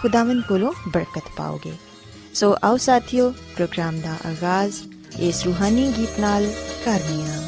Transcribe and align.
ਖੁਦਾਵੰਦ 0.00 0.42
ਕੋਲੋਂ 0.42 0.72
ਬਰਕਤ 0.88 1.28
ਪਾਓਗੇ 1.36 1.72
ਸੋ 2.34 2.54
ਆਓ 2.62 2.76
ਸਾਥੀਓ 2.76 3.30
ਪ੍ਰੋਗਰਾਮ 3.56 3.98
ਦਾ 4.00 4.16
ਆਗਾਜ਼ 4.26 4.76
ਇਸ 5.20 5.44
ਰੂਹਾਨੀ 5.44 5.92
ਗੀਤ 5.96 6.18
ਨਾਲ 6.20 6.46
ਕਰਨੀਆ 6.84 7.40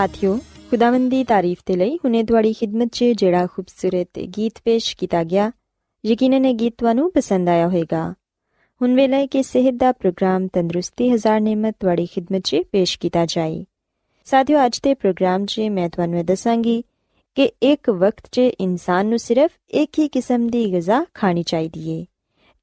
ਸਾਥਿਓ, 0.00 0.38
ਖੁਦਾਵੰਦ 0.70 1.10
ਦੀ 1.10 1.24
ਤਾਰੀਫ 1.24 1.58
ਤੇ 1.66 1.76
ਲਈ 1.76 1.96
ਹੁਨੇ 1.96 2.22
ਤੁਹਾਡੀ 2.22 2.52
ਖidmat 2.52 2.88
'ਚ 2.92 3.04
ਜਿਹੜਾ 3.04 3.46
ਖੂਬਸੂਰਤ 3.46 4.18
ਗੀਤ 4.18 4.52
ਪੇਸ਼ 4.64 4.96
ਕੀਤਾ 4.96 5.24
ਗਿਆ, 5.24 5.52
ਯਕੀਨਨ 6.06 6.44
ਇਹ 6.44 6.54
ਗੀਤ 6.54 6.74
ਤੁਹਾਨੂੰ 6.78 7.12
ਪਸੰਦ 7.12 7.48
ਆਇਆ 7.48 7.66
ਹੋਵੇਗਾ। 7.68 8.14
ਹੁਣ 8.82 8.94
ਵੇਲੇ 8.94 9.16
ਹੈ 9.16 9.26
ਕਿ 9.26 9.42
ਸਿਹਤ 9.42 9.74
ਦਾ 9.74 9.92
ਪ੍ਰੋਗਰਾਮ 9.92 10.46
ਤੰਦਰੁਸਤੀ 10.46 11.10
ਹਜ਼ਾਰ 11.10 11.40
ਨਿਮਤ 11.40 11.76
ਤੁਹਾਡੀ 11.80 12.06
ਖidmat 12.06 12.40
'ਚ 12.40 12.56
ਪੇਸ਼ 12.72 12.98
ਕੀਤਾ 12.98 13.26
ਜਾਏ। 13.26 13.64
ਸਾਥਿਓ, 14.24 14.66
ਅੱਜ 14.66 14.80
ਦੇ 14.82 14.94
ਪ੍ਰੋਗਰਾਮ 14.94 15.46
'ਚ 15.46 15.60
ਮੈਂ 15.60 15.88
ਤੁਹਾਨੂੰ 15.88 16.18
ਇਹ 16.18 16.24
ਦੱਸਾਂਗੀ 16.24 16.84
ਕਿ 17.34 17.50
ਇੱਕ 17.62 17.90
ਵਕਤ 17.90 18.28
'ਚ 18.32 18.38
ਇਨਸਾਨ 18.38 19.06
ਨੂੰ 19.06 19.18
ਸਿਰਫ 19.18 19.50
ਇੱਕ 19.70 19.98
ਹੀ 19.98 20.08
ਕਿਸਮ 20.08 20.46
ਦੀ 20.46 20.72
ਗਿਜ਼ਾ 20.72 21.06
ਖਾਣੀ 21.14 21.42
ਚਾਹੀਦੀ 21.42 21.90
ਏ, 21.90 22.06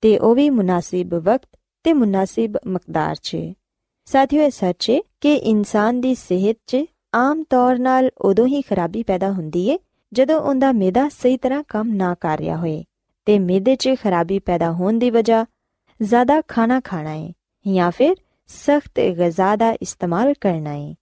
ਤੇ 0.02 0.18
ਉਹ 0.18 0.36
ਵੀ 0.36 0.50
ਮੁਨਾਸਿਬ 0.50 1.14
ਵਕਤ 1.14 1.50
ਤੇ 1.84 1.94
ਮੁਨਾਸਿਬ 1.94 2.58
ਮਕਦਾਰ 2.68 3.16
'ਚ। 3.16 3.38
ਸਾਥੀਓ, 4.06 4.42
ਇਹ 4.42 4.52
ਸੱਚ 4.52 4.90
ਏ 4.90 5.02
ਕਿ 5.22 5.36
ਇਨਸਾਨ 5.36 6.02
ਦੀ 6.02 6.16
ਸਿਹਤ 6.16 6.58
'ਚ 6.68 6.78
ਆਮ 7.18 7.44
ਤੌਰ 7.44 7.80
ਨਾਲ 7.80 8.10
ਉਦੋਂ 8.18 8.48
ਹੀ 8.48 8.62
ਖਰਾਬੀ 8.62 9.04
ਪੈਦਾ 9.04 9.32
ਹੁੰਦੀ 9.32 9.70
ਏ, 9.70 9.80
ਜਦੋਂ 10.14 10.40
ਉਹਦਾ 10.42 10.72
ਮਿਹਦਾ 10.72 11.10
ਸਹੀ 11.10 11.38
ਤਰ੍ਹਾਂ 11.38 11.64
ਕੰਮ 11.68 11.96
ਨਾ 11.96 12.16
ਕਰ 12.22 12.38
ਰਿਹਾ 12.38 12.58
ਹੋਏ। 12.58 12.84
ਤੇ 13.26 13.40
ਮਿਹਦੇ 13.40 13.76
'ਚ 13.76 13.90
ਖਰਾਬੀ 14.04 14.40
ਪੈਦਾ 14.40 14.72
ਹੋਣ 14.72 14.94
ਦੀ 14.94 15.10
ਵਜ੍ਹਾ 15.10 15.46
ਜ਼ਿਆਦਾ 16.02 16.42
ਖਾਣਾ 16.48 16.80
ਖਾਣਾ 16.80 17.14
ਏ, 17.14 17.34
ਜਾਂ 17.68 17.92
ਫਿਰ 17.92 18.16
ਸਖਤ 18.48 19.00
ਗਿਜ਼ਾ 19.00 19.56
ਦਾ 19.56 19.72
ਇਸਤੇਮਾਲ 19.72 20.34
ਕਰਨਾ 20.42 20.74
ਏ। 20.74 20.96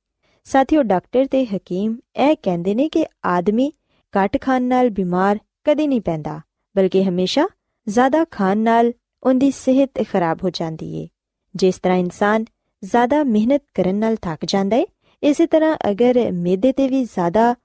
ਸਾਥੀਓ, 0.44 0.84
ਡਾਕਟਰ 0.84 1.26
ਤੇ 1.26 1.46
ਹਕੀਮ 1.46 1.98
ਇਹ 2.16 2.36
ਕਹਿੰਦੇ 2.44 2.76
ਨੇ 2.76 2.90
ਕਿ 2.90 3.06
ਆਦਮੀ 3.26 3.72
ਘੱਟ 4.14 4.42
ਖਾਣ 4.42 4.64
ਨਾਲ 4.64 4.90
ਬਿਮਾਰ 4.90 5.40
ਕਦੇ 5.64 5.88
ਨਹੀਂ 5.88 6.02
ਪੈਂਦਾ, 6.02 6.42
ਬਲਕਿ 6.78 7.04
ਹਮੇਸ਼ਾ 7.04 7.48
ਜ਼ਿਆਦਾ 7.88 8.26
ਖਾਣ 8.32 8.58
ਨਾਲ 8.58 8.94
ਉਹਦੀ 9.24 9.52
ਸਿਹਤ 9.52 10.04
ਖਰਾਬ 10.14 10.38
ਹੋ 10.44 10.50
ਜਾਂਦੀ 10.50 10.96
ਏ। 10.96 11.08
ਜਿਸ 11.56 11.80
ਤਰ੍ਹਾਂ 11.80 11.98
ਇਨਸਾਨ 11.98 12.46
ਜ਼ਿਆਦਾ 12.84 13.24
ਮਿਹਨਤ 13.24 13.62
ਕਰਨ 13.74 13.96
ਨਾਲ 13.96 14.16
ਥੱਕ 14.16 14.46
ਜਾਂਦਾ 14.46 14.76
ਹੈ 14.76 14.86
ਇਸੇ 15.26 15.48
ਤਰ੍ਹਾਂ 15.48 15.78
ਅਗਰ 15.92 16.32
ਮੇਦੇ 16.32 16.72
ਤੇ 16.72 16.88
ਵੀ 16.88 17.04
ਜ਼ਿਆਦਾ 17.04 17.56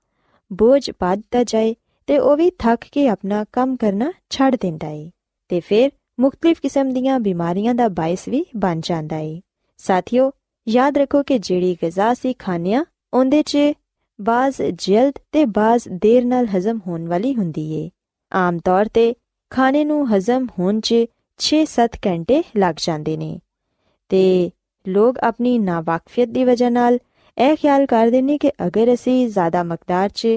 ਬੋਝ 0.53 0.91
ਪਾ 0.91 1.15
ਦਿੱਤਾ 1.17 1.43
ਜਾਏ, 1.45 1.75
ਤੇ 2.07 2.19
ਉਹ 2.19 2.37
ਵੀ 2.37 2.51
ਥੱਕ 2.51 2.85
ਕੇ 2.93 3.09
ਆਪਣਾ 3.09 3.45
ਕੰਮ 3.53 3.77
ਕਰਨਾ 3.77 4.13
ਛੱਡ 4.31 4.57
ਦਿੰਦਾ 4.57 4.87
ਹੈ 4.87 5.11
ਤੇ 5.49 5.61
ਫਿਰ 5.61 5.91
ਮੁxtਲਿਫ 6.21 6.61
ਕਿਸਮ 6.61 6.93
ਦੀਆਂ 6.93 7.21
ਬਿਮਾਰੀਆਂ 7.21 7.75
ਦਾ 7.75 7.89
ਬਾਇਸ 7.89 8.29
ਵੀ 8.29 8.47
ਬਣ 8.57 8.81
ਜਾਂਦਾ 8.81 9.17
ਹੈ 9.17 9.41
ਸਾਥੀਓ, 9.79 10.33
ਯਾਦ 10.69 10.99
ਰੱਖੋ 10.99 11.23
ਕਿ 11.23 11.39
ਜਿਹੜੀ 11.39 11.77
ਗਜ਼ਾ 11.85 12.15
ਸੀ 12.15 12.33
ਖਾਣਿਆ 12.33 12.85
ਉਹਦੇ 13.15 13.43
'ਚ 13.43 13.59
ਬਾਜ਼ 14.21 14.63
ਜਲਦ 14.63 15.13
ਤੇ 15.33 15.45
ਬਾਜ਼ 15.45 15.89
ਦੇਰ 15.89 16.25
ਨਾਲ 16.25 16.47
ਹਜ਼ਮ 16.47 16.81
ਹੋਣ 16.87 17.09
ਵਾਲੀ 17.09 17.35
ਹੁੰਦੀ 17.35 17.73
ਏ। 17.73 17.91
ਆਮ 18.33 18.59
ਤੌਰ 18.59 18.85
ਤੇ 18.85 19.15
ਖਾਣੇ 19.51 19.85
ਨੂੰ 19.85 20.17
ਹਜ਼ਮ 20.17 20.47
ਹੋਣ 20.59 20.81
'ਚ 20.81 20.95
6-7 21.39 21.99
ਘੰਟੇ 22.07 22.43
ਲੱਗ 22.57 22.75
ਜਾਂਦੇ 22.79 23.17
ਨੇ। 23.17 23.39
ਤੇ 24.09 24.51
ਲੋਕ 24.89 25.19
ਆਪਣੀ 25.19 25.59
ਨਾਵਾਕਫੀਅਤ 25.59 26.29
ਦੀ 26.29 26.45
ਵਜ੍ਹਾ 26.45 26.69
ਨਾਲ 26.69 26.99
ਇਹ 27.39 27.57
ਖਿਆਲ 27.57 27.87
ਕਰਦੇ 27.87 28.23
ਨੇ 28.23 28.39
ਕਿ 28.39 28.51
ਅਗਰ 28.67 28.93
ਅਸੀਂ 28.95 29.29
ਜ਼ਿਆਦਾ 29.29 29.63
ਮਕਦਾਰ 29.63 30.09
'ਚ 30.09 30.29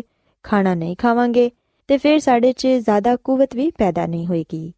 ਖਾਣਾ 0.43 0.73
ਨਹੀਂ 0.75 0.95
ਖਾਵਾਂਗੇ, 0.95 1.51
ਤੇ 1.87 1.97
ਫਿਰ 1.97 2.19
ਸਾਡੇ 2.19 2.51
'ਚ 2.51 2.67
ਜ਼ਿਆਦਾ 2.67 3.15
ਕੂਵਤ 3.15 3.55
ਵੀ 3.55 3.71
ਪੈਦਾ 3.71 4.05
ਨਹੀਂ 4.05 4.27
ਹੋਏਗੀ। 4.27 4.73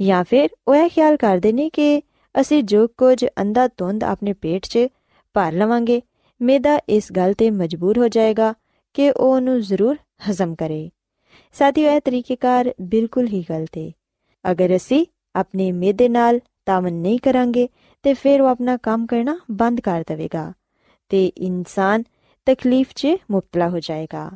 ਜਾਂ 0.00 0.24
ਫਿਰ 0.24 0.48
ਉਹ 0.68 0.74
ਇਹ 0.74 0.88
ਖਿਆਲ 0.88 1.16
ਕਰਦੇ 1.16 1.52
ਨੇ 1.52 1.68
ਕਿ 1.70 2.02
ਅਸੀਂ 2.34 2.62
ਜੋ 2.62 2.86
ਕੁਝ 2.86 3.24
ਅੰਦਾ 3.40 3.68
ਤੁੰਦ 3.68 4.04
ਆਪਣੇ 4.04 4.32
ਪੇਟ 4.32 4.66
'ਚ 4.66 4.86
ਭਰ 5.34 5.52
ਲਵਾਂਗੇ, 5.52 6.02
ਮੇਦਾ 6.40 6.78
ਇਸ 6.88 7.12
ਗੱਲ 7.12 7.32
ਤੇ 7.32 7.50
ਮਜਬੂਰ 7.50 7.98
ਹੋ 7.98 8.08
ਜਾਏਗਾ 8.08 8.54
ਕਿ 8.94 9.10
ਉਹ 9.10 9.34
ਉਹਨੂੰ 9.34 9.60
ਜ਼ਰੂਰ 9.60 9.96
ਹਜ਼ਮ 10.30 10.54
ਕਰੇ। 10.54 10.90
ਸਾਥੀਓ, 11.52 11.90
ਇਹ 11.90 12.00
ਤਰੀਕੇਕਾਰ 12.00 12.74
ਬਿਲਕੁਲ 12.80 13.26
ਹੀ 13.26 13.44
ਗਲਤ 13.50 13.78
ਹੈ 13.78 13.90
ਅਗਰ 14.50 14.76
ਅਸੀਂ 14.76 15.06
ਆਪਣੇ 15.36 15.72
ਮੇਦੇ 15.72 16.08
ਨਾਲ 16.08 16.40
ਤਾਮਨ 16.66 16.92
ਨਹੀਂ 16.92 17.18
ਕਰਾਂਗੇ, 17.18 17.68
ਤੇ 18.02 18.14
ਫਿਰ 18.14 18.40
ਉਹ 18.40 18.48
ਆਪਣਾ 18.48 18.76
ਕੰਮ 18.76 19.06
ਕਰਨਾ 19.06 19.38
ਬੰਦ 19.50 19.80
ਕਰ 19.80 20.04
ਦੇਵੇਗਾ। 20.06 20.52
ਤੇ 21.08 21.26
ਇਨਸਾਨ 21.26 22.02
ਤਕਲੀਫ 22.46 22.88
'ਚ 22.94 23.06
ਮੁਬਤਲਾ 23.30 23.68
ਹੋ 23.68 23.80
ਜਾਏਗਾ। 23.80 24.30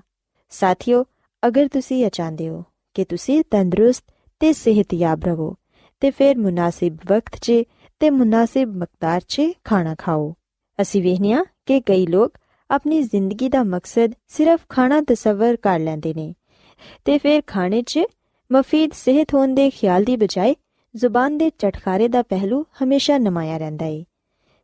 ਸਾਥੀਓ, 0.51 1.05
ਅਗਰ 1.47 1.69
ਤੁਸੀਂ 1.69 2.05
ਇਹ 2.05 2.11
ਚਾਹੁੰਦੇ 2.11 2.49
ਹੋ 2.49 2.65
ਕਿ 2.95 3.05
ਤੁਸੀਂ 3.05 3.43
ਤੰਦਰੁਸਤ 3.51 4.05
ਤੇ 4.41 4.53
ਸਿਹਤਯਾਬ 4.53 5.25
ਰਹੋ, 5.25 5.55
ਤੇ 6.01 6.11
ਫਿਰ 6.11 6.39
ਮੁਨਾਸਿਬ 6.39 6.99
ਵਕਤ 7.09 7.37
'ਚ 7.37 7.53
ਤੇ 8.01 8.11
ਮੁਨਾਸਿਬ 8.11 8.77
ਮਕਦਾਰ 8.77 9.21
'ਚ 9.29 9.43
ਖਾਣਾ 9.65 9.95
ਖਾਓ। 9.99 10.35
ਅਸੀਂ 10.81 11.03
ਵੇਖਨੀਆ 11.03 11.45
ਕਿ 11.67 11.81
ਕਈ 11.81 12.07
ਲੋਕ 12.07 12.39
ਆਪਣੀ 12.71 13.03
ਜ਼ਿੰਦਗੀ 13.03 13.49
ਦਾ 13.49 13.63
ਮਕਸਦ 13.63 14.13
ਸਿਰਫ 14.29 14.61
ਖਾਣਾ 14.69 15.01
ਤਸਵਰ 15.01 15.57
ਕਰ 15.57 15.79
ਲੈਂਦੇ 15.79 16.15
ਨੇ 16.15 16.35
ਤੇ 17.05 17.19
ਫਿਰ 17.19 17.43
ਖਾਣੇ 17.47 17.83
'ਚ 17.83 18.01
ਮਫੀਦ 18.53 18.93
ਸਿਹਤ 18.93 19.35
ਹੋਣ 19.35 19.55
ਦੇ 19.55 19.71
ਖਿਆਲ 19.71 20.05
ਦੀ 20.05 20.17
ਬਜਾਏ 20.17 20.55
ਜ਼ੁਬਾਨ 20.97 21.39
ਦੇ 21.39 21.51
ਚਟਖਾਰੇ 21.51 22.09
ਦਾ 22.09 22.23
ਪਹਿਲੂ 22.23 22.65
ਹਮੇਸ਼ਾ 22.83 23.19
ਨਮਾਇਆ 23.19 23.57
ਰਹਿੰਦਾ 23.59 23.85
ਹੈ 23.85 24.05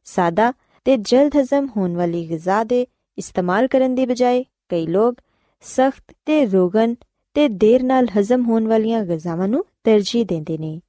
ਸਾਦਾ 0.04 0.52
ਤੇ 0.88 0.96
ਜਲਦ 0.96 1.36
ਹਜ਼ਮ 1.36 1.68
ਹੋਣ 1.76 1.96
ਵਾਲੀ 1.96 2.30
ਗਿਜ਼ਾ 2.30 2.64
ਦੇ 2.64 2.86
ਇਸਤੇਮਾਲ 3.18 3.66
ਕਰਨ 3.66 3.94
ਦੀ 3.94 4.06
ਬਜਾਏ 4.06 4.44
ਕਈ 4.68 4.86
ਲੋਕ 4.86 5.14
ਸਖਤ 5.60 6.14
ਤੇ 6.26 6.46
ਰੋਗਨ 6.46 6.94
ਤੇ 7.34 7.48
ਦੇਰ 7.48 7.82
ਨਾਲ 7.82 8.06
ਹਜ਼ਮ 8.18 8.44
ਹੋਣ 8.44 8.66
ਵਾਲੀਆਂ 8.66 9.04
ਗਿਜ਼ਾਵਾਂ 9.04 9.48
ਨੂੰ 9.48 9.64
ਤਰਜੀਹ 9.84 10.26
ਦਿੰਦੇ 10.26 10.58
ਨੇ। 10.58 10.80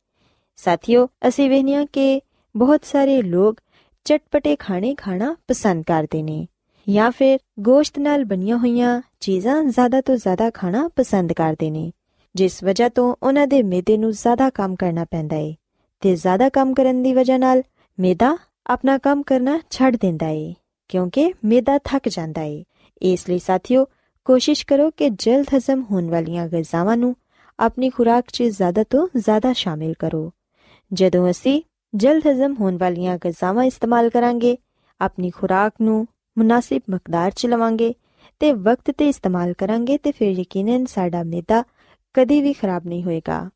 ਸਾਥੀਓ, 0.56 1.08
ਅਸੀਂ 1.28 1.50
ਵੇਖਿਆ 1.50 1.86
ਕਿ 1.86 2.22
ਬਹੁਤ 2.56 2.86
ਸਾਰੇ 2.86 3.22
ਲੋਕ 3.22 3.56
ਚਟਪਟੇ 4.04 4.56
ਖਾਣੇ 4.56 4.96
ਖਾਣਾ 4.96 5.36
ਪਸੰਦ 5.48 5.84
ਕਰਦੇ 5.84 6.24
ਨੇ 6.24 6.48
ਜਾਂ 6.90 7.12
ਫਿਰ 7.12 7.40
ਗੋਸ਼ਤ 7.60 8.00
ਨਾਲ 8.00 8.26
ਬਣੀਆਂ 8.26 8.58
ਹੋਈਆਂ 8.58 9.02
ਚੀਜ਼ਾਂ 9.20 9.64
ਜ਼ਿਆਦਾ 9.64 10.02
ਤੋਂ 10.02 10.16
ਜ਼ਿਆਦਾ 10.16 10.50
ਖਾਣਾ 10.50 10.90
ਪਸੰਦ 10.96 11.34
ਕਰਦੇ 11.34 11.72
ਨੇ, 11.72 11.92
ਜਿਸ 12.36 12.64
ਵਜ੍ਹਾ 12.64 12.90
ਤੋਂ 12.90 13.16
ਉਹਨਾਂ 13.24 13.48
ਦੇ 13.48 13.64
ਮਿਹਦੇ 13.64 13.98
ਨੂੰ 13.98 14.12
ਜ਼ਿਆਦਾ 14.12 14.50
ਕੰਮ 14.50 14.76
ਕਰਨਾ 14.76 15.06
ਪੈਂਦਾ 15.12 15.36
ਹੈ 15.36 15.54
ਤੇ 16.02 16.16
ਜ਼ਿਆਦਾ 16.16 16.50
ਕੰਮ 16.50 16.74
ਕਰਨ 16.74 17.04
ਦੀ 17.04 17.14
ਵਜ੍ਹਾ 17.14 17.38
ਨਾਲ 17.38 17.64
ਮਿਹਦਾ 18.00 18.38
ਆਪਣਾ 18.70 18.98
ਕੰਮ 18.98 19.24
ਕਰਨਾ 19.24 19.60
ਛੱਡ 19.70 19.96
ਦਿੰਦਾ 19.96 20.28
ਏ, 20.28 20.54
ਕਿਉਂਕਿ 20.88 21.34
ਮੇਦਾ 21.46 21.78
ਥੱਕ 21.78 22.10
ਜਾਂਦਾ 22.10 22.42
ਏ। 22.42 22.64
ਇਸ 23.02 23.30
ਲਈ 23.30 23.40
ਸਾਥੀਓ, 23.40 23.86
ਕੋਸ਼ਿਸ਼ 24.26 24.66
ਕਰੋ 24.66 24.90
ਕਿ 24.98 25.10
ਜਲਦ 25.10 25.46
ਹਜ਼ਮ 25.58 25.84
ਹੋਣ 25.92 26.10
ਵਾਲੀਆਂ 26.10 26.48
ਗਜ਼ਾਵਾਂ 26.48 26.98
ਨੂੰ 26.98 27.16
ਆਪਣੀ 27.60 27.90
ਖੁਰਾਕ 27.90 28.26
'ਚ 28.34 28.44
ਜ਼ਿਆਦਾ 28.44 28.84
ਤੋਂ 28.84 29.08
ਜ਼ਿਆਦਾ 29.18 29.54
ਸ਼ਾਮਿਲ 29.54 29.94
ਕਰੋ। 30.00 30.32
ਜਦੋਂ 30.94 31.30
ਅਸੀਂ 31.32 31.62
ਜਲਦ 31.96 32.28
ਹਜ਼ਮ 32.28 32.56
ਹੋਣ 32.60 32.78
ਵਾਲੀਆਂ 32.78 33.18
ਗਜ਼ਾਵਾਂ 33.26 33.64
ਇਸਤੇਮਾਲ 33.64 34.10
ਕਰਾਂਗੇ, 34.10 34.58
ਆਪਣੀ 35.02 35.30
ਖੁਰਾਕ 35.30 35.74
ਨੂੰ 35.82 36.08
ਮੁਨਾਸਿਬ 36.38 36.82
ਮਕਦਾਰ 36.90 37.32
'ਚ 37.32 37.46
ਲਵਾਂਗੇ 37.46 37.94
ਤੇ 38.40 38.52
ਵਕਤ 38.52 38.92
ਤੇ 38.98 39.10
ਇਸਤੇਮਾਲ 39.10 39.54
ਕਰਾਂਗੇ 39.54 39.98
ਤੇ 39.98 40.12
ਫਿਰ 40.12 40.32
ਯਕੀਨਨ 40.32 40.86
ਸਾਡਾ 40.86 41.24
ਮੇਦਾ 41.24 41.64
ਕਦੇ 42.14 42.42
ਵੀ 42.42 42.54
ਖਰਾਬ 42.54 42.88
ਨਹੀਂ 42.88 43.04
ਹੋਏਗਾ। 43.04 43.50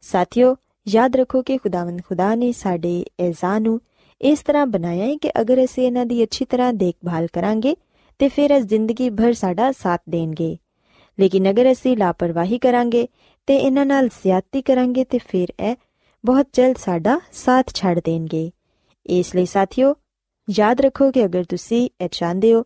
ਸਾਥੀਓ, 0.00 0.56
ਯਾਦ 0.88 1.16
ਰੱਖੋ 1.16 1.42
ਕਿ 1.42 1.58
ਖੁਦਾਵੰਦ 1.58 2.00
ਖੁਦਾ 2.08 2.34
ਨੇ 2.34 2.52
ਸਾਡੇ 2.52 3.04
ਐਜ਼ਾ 3.20 3.58
ਨੂੰ 3.58 3.80
ਇਸ 4.20 4.42
ਤਰ੍ਹਾਂ 4.42 4.66
ਬਣਾਇਆ 4.66 5.04
ਹੈ 5.04 5.16
ਕਿ 5.16 5.30
ਅਗਰ 5.40 5.64
ਅਸੀਂ 5.64 5.86
ਇਹਨਾਂ 5.86 6.06
ਦੀ 6.06 6.22
ਅੱਛੀ 6.22 6.44
ਤਰ੍ਹਾਂ 6.44 6.72
ਦੇਖਭਾਲ 6.72 7.26
ਕਰਾਂਗੇ 7.26 7.76
ਤੇ 8.18 8.28
ਫਿਰ 8.28 8.50
ਇਹ 8.50 8.60
ਜ਼ਿੰਦਗੀ 8.60 9.10
ਭਰ 9.10 9.32
ਸਾਡਾ 9.32 9.72
ਸਾਥ 9.72 10.02
ਦੇਣਗੇ। 10.08 10.56
ਲੇਕਿਨ 11.20 11.50
ਅਗਰ 11.50 11.72
ਅਸੀਂ 11.72 11.96
ਲਾਪਰਵਾਹੀ 11.96 12.58
ਕਰਾਂਗੇ 12.58 13.08
ਤੇ 13.46 13.56
ਇਹਨਾਂ 13.56 13.86
ਨਾਲ 13.86 14.08
ਜ਼ਿਆਦਤੀ 14.08 14.62
ਕਰਾਂਗੇ 14.62 15.04
ਤੇ 15.04 15.18
ਫਿਰ 15.28 15.48
ਇਹ 15.60 15.76
ਬਹੁਤ 16.24 16.46
ਜਲਦ 16.52 16.76
ਸਾਡਾ 16.76 17.20
ਸਾਥ 17.32 17.74
ਛੱਡ 17.74 18.00
ਦੇਣਗੇ। 18.04 18.50
ਇਸ 19.06 19.34
ਲਈ 19.34 19.46
ਸਾਥੀਓ, 19.46 19.94
ਯਾਦ 20.50 20.80
ਰੱਖੋ 20.80 21.10
ਕਿ 21.10 21.24
ਅਗਰ 21.24 21.44
ਤੁਸੀਂ 21.44 21.88
ਇਹ 22.00 22.08
ਚਾਹੁੰਦੇ 22.12 22.54
ਹੋ 22.54 22.62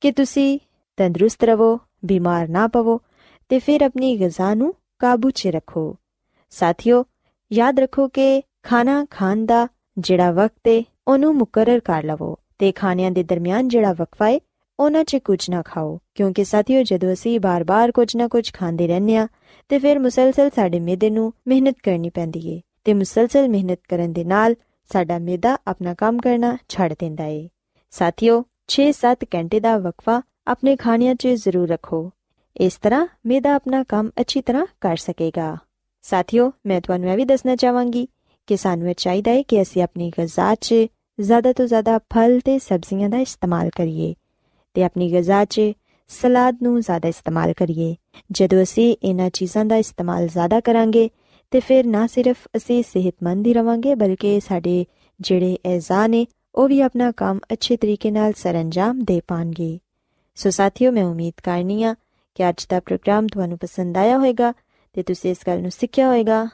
ਕਿ 0.00 0.12
ਤੁਸੀਂ 0.12 0.58
ਤੰਦਰੁਸਤ 0.96 1.44
ਰਹੋ, 1.44 1.80
ਬਿਮਾਰ 2.04 2.48
ਨਾ 2.48 2.68
ਪਵੋ, 2.68 3.00
ਤੇ 3.48 3.58
ਫਿਰ 3.58 3.82
ਆਪਣੀ 3.82 4.18
ਗਿਜ਼ਾ 4.18 4.54
ਨੂੰ 4.54 4.74
ਕਾਬੂ 4.98 5.30
'ਚ 5.30 5.46
ਰੱਖੋ। 5.46 5.96
ਸਾਥੀਓ, 6.50 7.04
ਯਾਦ 7.52 7.80
ਰੱਖੋ 7.80 8.08
ਕਿ 8.08 8.42
ਖਾਣਾ 8.62 9.06
ਖਾਣ 9.10 9.44
ਦਾ 9.46 9.68
ਜਿਹੜਾ 9.98 10.30
ਵਕਤ 10.30 10.68
ਹੈ 10.68 10.82
ਉਹਨੂੰ 11.08 11.34
ਮੁਕਰਰ 11.34 11.80
ਕਰ 11.80 12.02
ਲਵੋ 12.02 12.36
ਤੇ 12.58 12.72
ਖਾਣਿਆਂ 12.72 13.10
ਦੇ 13.10 13.22
ਦਰਮਿਆਨ 13.22 13.68
ਜਿਹੜਾ 13.68 13.92
ਵਕਫਾ 13.92 14.28
ਹੈ 14.28 14.40
ਉਹਨਾਂ 14.80 15.04
'ਚ 15.04 15.16
ਕੁਝ 15.16 15.50
ਨਾ 15.50 15.62
ਖਾਓ। 15.62 16.00
ਕਿਉਂਕਿ 16.14 16.44
ਸਾਥੀਓ, 16.44 16.82
ਜਦੋਂ 16.82 17.12
ਅਸੀਂ 17.12 17.40
ਬਾਰ-ਬਾਰ 17.40 17.92
ਕੁਝ 17.92 18.16
ਨਾ 18.16 18.28
ਕੁਝ 18.28 18.52
ਖਾਂਦੇ 18.52 18.86
ਰਹਿੰਦੇ 18.86 19.16
ਆ 19.16 19.28
ਤੇ 19.68 19.78
ਫਿਰ 19.78 19.98
ਮੁਸਲਸਲ 19.98 20.50
ਸਾਡੇ 20.50 20.80
ਮਿਹਦੇ 20.80 21.10
ਨੂੰ 21.10 21.32
ਮਿਹਨਤ 21.46 21.76
ਕਰਨੀ 21.82 22.10
ਪੈਂਦੀ 22.10 22.48
ਏ 22.48 22.60
ਤੇ 22.84 22.94
ਮੁਸਲਸਲ 22.94 23.48
ਮਿਹਨਤ 23.48 23.78
ਕਰਨ 23.88 24.12
ਦੇ 24.12 24.24
ਨਾਲ 24.24 24.54
ਸਾਡਾ 24.92 25.18
ਮਿਹਦਾ 25.18 25.58
ਆਪਣਾ 25.66 25.94
ਕੰਮ 25.94 26.18
ਕਰਨਾ 26.18 26.58
ਛੱਡ 26.68 26.94
ਦਿੰਦਾ 26.98 27.24
ਏ। 27.24 27.48
ਸਾਥੀਓ 27.90 28.44
6-7 28.68 29.26
ਘੰਟੇ 29.34 29.60
ਦਾ 29.60 29.78
ਵਕਫਾ 29.78 30.22
ਆਪਣੇ 30.46 30.76
ਖਾਣਿਆਂ 30.76 31.14
'ਚ 31.14 31.26
ਜ਼ਰੂਰ 31.26 31.68
ਰੱਖੋ। 31.68 32.10
ਇਸ 32.56 32.76
ਤਰ੍ਹਾਂ 32.76 33.06
ਮਿਹਦਾ 33.26 33.54
ਆਪਣਾ 33.54 33.82
ਕੰਮ 33.82 34.10
ਅੱਛੀ 34.20 34.42
ਤਰ੍ਹਾਂ 34.42 34.66
ਕਰ 34.80 34.96
ਸਕੇਗਾ। 34.96 35.56
ਸਾਥੀਓ, 36.02 36.52
ਮੈਂ 36.66 36.80
ਤੁਹਾਨੂੰ 36.80 37.10
ਇਹ 37.10 37.16
ਵੀ 37.16 37.24
ਦੱਸਣਾ 37.24 37.56
ਚਾਹਾਂਗੀ 37.56 38.08
ਕਿ 38.50 38.56
ਸਾਨੂੰ 38.56 38.88
ਇਹ 38.88 38.94
ਚਾਹੀਦਾ 38.98 39.30
ਹੈ 39.30 39.42
ਕਿ 39.42 39.62
ਅਸੀਂ 39.62 39.82
ਆਪਣੀ 39.82 40.10
ਗਿਜ਼ਾ 40.10 40.54
'ਚ 40.54 40.74
ਜ਼ਿਆਦਾ 41.20 41.52
ਤੋਂ 41.52 41.66
ਜ਼ਿਆਦਾ 41.66 41.98
ਫਲ 41.98 42.40
ਤੇ 42.40 42.58
ਸਬਜ਼ੀਆਂ 42.58 43.08
ਦਾ 43.08 43.18
ਇਸਤੇਮਾਲ 43.18 43.70
ਕਰੀਏ 43.70 44.14
ਤੇ 44.74 44.84
ਆਪਣੀ 44.84 45.12
ਗਿਜ਼ਾ 45.12 45.44
'ਚ 45.44 45.60
ਸਲਾਦ 46.08 46.58
ਨੂੰ 46.62 46.80
ਜ਼ਿਆਦਾ 46.80 47.08
ਇਸਤੇਮਾਲ 47.08 47.52
ਕਰੀਏ। 47.52 47.96
ਜਦੋਂ 48.32 48.62
ਅਸੀਂ 48.62 48.96
ਇਹਨਾਂ 49.02 49.30
ਚੀਜ਼ਾਂ 49.30 49.64
ਦਾ 49.64 49.76
ਇਸਤੇਮਾਲ 49.76 50.28
ਜ਼ਿਆਦਾ 50.28 50.60
ਕਰਾਂਗੇ, 50.60 51.10
ਤੇ 51.50 51.60
ਫਿਰ 51.60 51.86
ਨਾ 51.86 52.06
ਸਿਰਫ 52.06 52.36
ਅਸੀਂ 52.56 52.82
ਸਿਹਤਮੰਦ 52.82 53.46
ਹੀ 53.46 53.54
ਰਵਾਂਗੇ, 53.54 53.94
ਬਲਕਿ 53.94 54.40
ਸਾਡੇ 54.40 54.86
ਜਿਹੜੇ 55.20 55.58
ਐਜ਼ਾ 55.66 56.06
ਨੇ, 56.06 56.26
ਉਹ 56.54 56.68
ਵੀ 56.68 56.80
ਆਪਣਾ 56.80 57.12
ਕੰਮ 57.12 57.38
ਅੱਛੇ 57.52 57.76
ਤਰੀਕੇ 57.76 58.10
ਨਾਲ 58.10 58.32
ਸਰੰਜਾਮ 58.36 59.04
ਦੇ 59.04 59.20
ਪਾਣਗੇ। 59.28 59.78
ਸੋ 60.34 60.50
ਸਾਥੀਓ, 60.50 60.92
ਮੈਂ 60.92 61.04
ਉਮੀਦ 61.04 61.34
ਕਰਨੀ 61.44 61.82
ਆ 61.82 61.94
ਕਿ 62.34 62.48
ਅੱਜ 62.48 62.66
ਦਾ 62.70 62.80
ਪ੍ਰੋਗਰਾਮ 62.80 63.26
ਤੁਹਾਨੂੰ 63.26 63.58
ਪਸੰਦ 63.58 63.96
ਆਇਆ 63.96 64.18
ਹੋਵੇਗਾ 64.18 64.52
ਤੇ 64.92 65.02
ਤੁਸੀਂ 65.02 65.30
ਇਸ 65.30 65.38
ਗੱਲ 65.46 65.62
ਨੂੰ 65.62 65.70
ਸਿੱਖਿਆ 65.70 66.06
ਹੋਵੇਗਾ। 66.06 66.48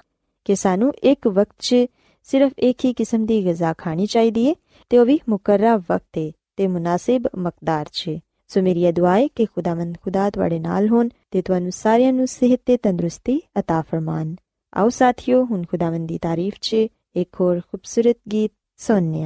ਕਿ 0.45 0.55
ਸਾਨੂੰ 0.55 0.93
ਇੱਕ 1.03 1.27
ਵਕਤ 1.27 1.55
'ਚ 1.59 1.85
ਸਿਰਫ 2.27 2.51
ਇੱਕ 2.59 2.85
ਹੀ 2.85 2.93
ਕਿਸਮ 2.93 3.25
ਦੀ 3.25 3.43
ਗਿਜ਼ਾ 3.45 3.73
ਖਾਣੀ 3.73 4.05
ਚਾਹੀਦੀ 4.05 4.47
ਹੈ 4.49 4.53
ਤੇ 4.91 4.97
ਉਹ 4.97 5.05
ਵੀ 5.05 5.19
ਮੁਕਰਰਾ 5.29 5.75
ਵਕਤ 5.77 6.03
ਤੇ 6.13 6.31
ਤੇ 6.57 6.67
ਮੁਨਾਸਿਬ 6.67 7.27
ਮਕਦਾਰ 7.37 7.89
'ਚ 7.93 8.17
ਸੋ 8.49 8.61
ਮੇਰੀ 8.61 8.83
ਇਹ 8.83 8.93
ਦੁਆ 8.93 9.17
ਹੈ 9.17 9.27
ਕਿ 9.27 9.45
ਖੁਦਾਵੰਦ 9.45 9.97
ਖੁਦਾ 9.97 10.29
ਤੁਹਾਡੇ 10.29 10.59
ਨਾਲ 10.59 10.87
ਹੋਣ 10.89 11.09
ਤੇ 11.31 11.41
ਤੁਹਾਨੂੰ 11.41 11.71
ਸਾਰਿਆਂ 11.71 12.13
ਨੂੰ 12.13 12.27
ਸਿਹਤ 12.27 12.59
ਤੇ 12.65 12.77
ਤੰਦਰੁਸਤੀ 12.77 13.39
عطا 13.59 13.81
ਫਰਮਾਨ 13.81 14.35
ਆਓ 14.73 14.89
ਸਾਥੀਓ 14.89 15.43
ਹੁਣ 15.45 15.63
ਖੁਦਾਵੰਦ 15.63 16.07
ਦੀ 16.07 16.17
ਤਾਰੀਫ 16.17 16.53
'ਚ 16.61 16.87
ਇੱਕ 17.15 17.41
ਹੋਰ 17.41 17.59
ਖੂਬਸੂਰਤ 17.61 18.17
ਗੀਤ 18.31 18.51
ਸੁਣਨੇ 18.79 19.25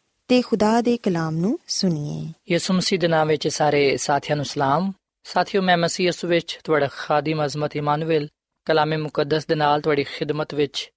ਤੇ 0.31 0.41
ਖੁਦਾ 0.41 0.81
ਦੇ 0.81 0.97
ਕਲਾਮ 0.97 1.35
ਨੂੰ 1.35 1.59
ਸੁਣੀਏ। 1.67 2.53
ਯਿਸੂ 2.53 2.73
ਮਸੀਹ 2.73 2.99
ਦੇ 2.99 3.07
ਨਾਮ 3.07 3.27
ਵਿੱਚ 3.27 3.47
ਸਾਰੇ 3.47 3.97
ਸਾਥੀਆਂ 3.97 4.35
ਨੂੰ 4.35 4.45
ਸਲਾਮ। 4.45 4.93
ਸਾਥੀਓ, 5.23 5.61
ਮੈਂ 5.61 5.77
ਮਸੀਹ 5.77 6.05
ਯਿਸੂ 6.05 6.27
ਵਿੱਚ 6.27 6.59
ਤੁਹਾਡਾ 6.63 6.87
ਖਾਦਮ 6.91 7.45
ਅਜ਼ਮਤ 7.45 7.75
ਇਮਾਨੁਅਲ 7.75 8.27
ਕਲਾਮੇ 8.65 8.97
ਮੁਕੱਦਸ 8.97 9.45
ਦੇ 9.45 9.55
ਨਾਲ 9.55 9.81
ਤੁਹਾਡੀ 9.81 10.03
ਖਿਦਮਤ 10.03 10.53
ਵਿੱਚ 10.53 10.91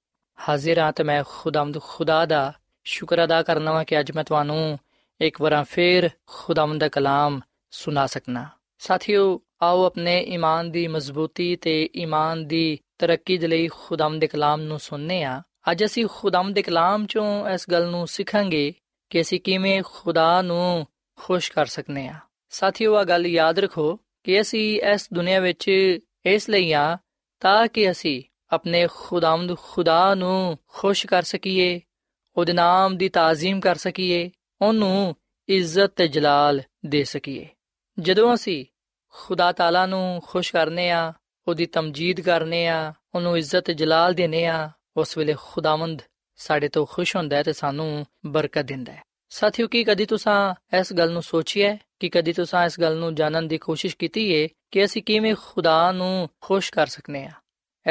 ਹਾਜ਼ਰ 0.48 0.78
ਹਾਂ 0.78 0.92
ਤੇ 0.92 1.04
ਮੈਂ 1.04 1.24
ਖੁਦਾਵੰਦ 1.28 1.80
ਖੁਦਾ 1.82 2.26
ਦਾ 2.26 2.52
ਸ਼ੁਕਰ 2.84 3.24
ਅਦਾ 3.24 3.42
ਕਰਨਾ 3.42 3.72
ਵਾਂ 3.72 3.84
ਕਿ 3.84 4.00
ਅੱਜ 4.00 4.12
ਮੈਂ 4.12 4.24
ਤੁਹਾਨੂੰ 4.24 4.78
ਇੱਕ 5.20 5.40
ਵਾਰ 5.40 5.64
ਫੇਰ 5.64 6.10
ਖੁਦਾਵੰਦ 6.26 6.80
ਦਾ 6.80 6.88
ਕਲਾਮ 6.88 7.40
ਸੁਣਾ 7.70 8.06
ਸਕਣਾ 8.06 8.48
ਸਾਥੀਓ, 8.78 9.40
ਆਓ 9.62 9.84
ਆਪਣੇ 9.84 10.22
ਈਮਾਨ 10.22 10.70
ਦੀ 10.70 10.86
ਮਜ਼ਬੂਤੀ 10.86 11.56
ਤੇ 11.56 11.90
ਈਮਾਨ 11.96 12.46
ਦੀ 12.46 12.78
ਤਰੱਕੀ 12.98 13.38
ਦੇ 13.38 13.46
ਲਈ 13.46 13.68
ਖੁਦਾਵੰਦ 13.68 14.20
ਦੇ 14.20 14.26
ਕਲਾਮ 14.26 14.60
ਨੂੰ 14.60 14.80
ਸੁਣਨੇ 14.80 15.22
ਆ। 15.22 15.42
ਅੱਜ 15.70 15.84
ਅਸੀਂ 15.84 16.06
ਖੁਦਾਵੰਦ 16.12 16.54
ਦੇ 16.54 16.62
ਕਲਾਮ 16.62 17.06
ਚੋਂ 17.06 17.48
ਇਸ 17.48 17.70
ਗੱਲ 17.70 17.86
ਨੂੰ 17.86 18.06
ਸਿੱਖਾਂਗੇ 18.06 18.74
ਕਿ 19.14 19.20
ਅਸੀਂ 19.20 19.40
ਕਿਵੇਂ 19.40 19.82
ਖੁਦਾ 19.86 20.42
ਨੂੰ 20.42 20.86
ਖੁਸ਼ 21.16 21.52
ਕਰ 21.52 21.66
ਸਕਨੇ 21.66 22.08
ਆ। 22.08 22.14
ਸਾਥੀਓ 22.48 22.94
ਆ 22.94 23.04
ਗੱਲ 23.04 23.26
ਯਾਦ 23.26 23.58
ਰੱਖੋ 23.58 24.00
ਕਿ 24.24 24.40
ਅਸੀਂ 24.40 24.80
ਇਸ 24.82 25.08
ਦੁਨੀਆ 25.14 25.40
ਵਿੱਚ 25.40 25.68
ਇਸ 26.26 26.50
ਲਈ 26.50 26.72
ਆ 26.72 26.98
ਤਾਂ 27.40 27.68
ਕਿ 27.68 27.90
ਅਸੀਂ 27.90 28.22
ਆਪਣੇ 28.50 28.88
ਖੁਦਾਵੰਦ 28.94 29.56
ਖੁਦਾ 29.56 30.14
ਨੂੰ 30.14 30.58
ਖੁਸ਼ 30.66 31.06
ਕਰ 31.06 31.22
ਸਕੀਏ, 31.22 31.80
ਉਹਦੇ 32.36 32.52
ਨਾਮ 32.52 32.96
ਦੀ 32.96 33.08
ਤਾਜ਼ੀਮ 33.08 33.60
ਕਰ 33.60 33.74
ਸਕੀਏ, 33.74 34.30
ਉਹਨੂੰ 34.62 35.16
ਇੱਜ਼ਤ 35.48 35.86
ਤੇ 35.86 36.08
ਜਲਾਲ 36.08 36.62
ਦੇ 36.86 37.04
ਸਕੀਏ। 37.04 37.48
ਜਦੋਂ 38.00 38.34
ਅਸੀਂ 38.34 38.64
ਖੁਦਾ 39.08 39.52
ਤਾਲਾ 39.52 39.86
ਨੂੰ 39.86 40.20
ਖੁਸ਼ 40.26 40.52
ਕਰਨੇ 40.52 40.90
ਆ, 40.90 41.12
ਉਹਦੀ 41.48 41.66
ਤਮਜੀਦ 41.66 42.20
ਕਰਨੇ 42.20 42.68
ਆ, 42.68 42.92
ਉਹਨੂੰ 43.14 43.38
ਇੱਜ਼ਤ 43.38 43.60
ਤੇ 43.60 43.74
ਜਲਾਲ 43.74 44.14
ਦੇਨੇ 44.14 44.46
ਆ, 44.46 44.70
ਉਸ 44.96 45.18
ਵੇਲੇ 45.18 45.34
ਖੁਦਾਵੰਦ 45.40 46.02
ਸਾਡੇ 46.36 46.68
ਤੋਂ 46.68 46.86
ਖੁਸ਼ 46.86 47.16
ਹੁੰਦਾ 47.16 47.36
ਹੈ 47.36 47.42
ਤੇ 47.42 47.52
ਸਾਨੂੰ 47.52 48.06
ਬਰਕਤ 48.26 48.62
ਦਿੰਦਾ 48.62 48.92
ਹੈ। 48.92 49.02
ਸਾਥੀਓ, 49.28 49.68
ਕੀ 49.68 49.84
ਕਦੀ 49.84 50.06
ਤੁਸੀਂ 50.06 50.54
ਇਸ 50.80 50.92
ਗੱਲ 50.92 51.12
ਨੂੰ 51.12 51.22
ਸੋਚਿਆ 51.22 51.76
ਕਿ 52.00 52.08
ਕਦੀ 52.08 52.32
ਤੁਸੀਂ 52.32 52.66
ਇਸ 52.66 52.80
ਗੱਲ 52.80 52.96
ਨੂੰ 52.96 53.14
ਜਾਣਨ 53.14 53.48
ਦੀ 53.48 53.58
ਕੋਸ਼ਿਸ਼ 53.58 53.96
ਕੀਤੀ 53.96 54.42
ਹੈ 54.42 54.48
ਕਿ 54.70 54.84
ਅਸੀਂ 54.84 55.02
ਕਿਵੇਂ 55.02 55.34
ਖੁਦਾ 55.42 55.92
ਨੂੰ 55.92 56.28
ਖੁਸ਼ 56.40 56.72
ਕਰ 56.72 56.86
ਸਕਨੇ 56.86 57.24
ਆ 57.24 57.30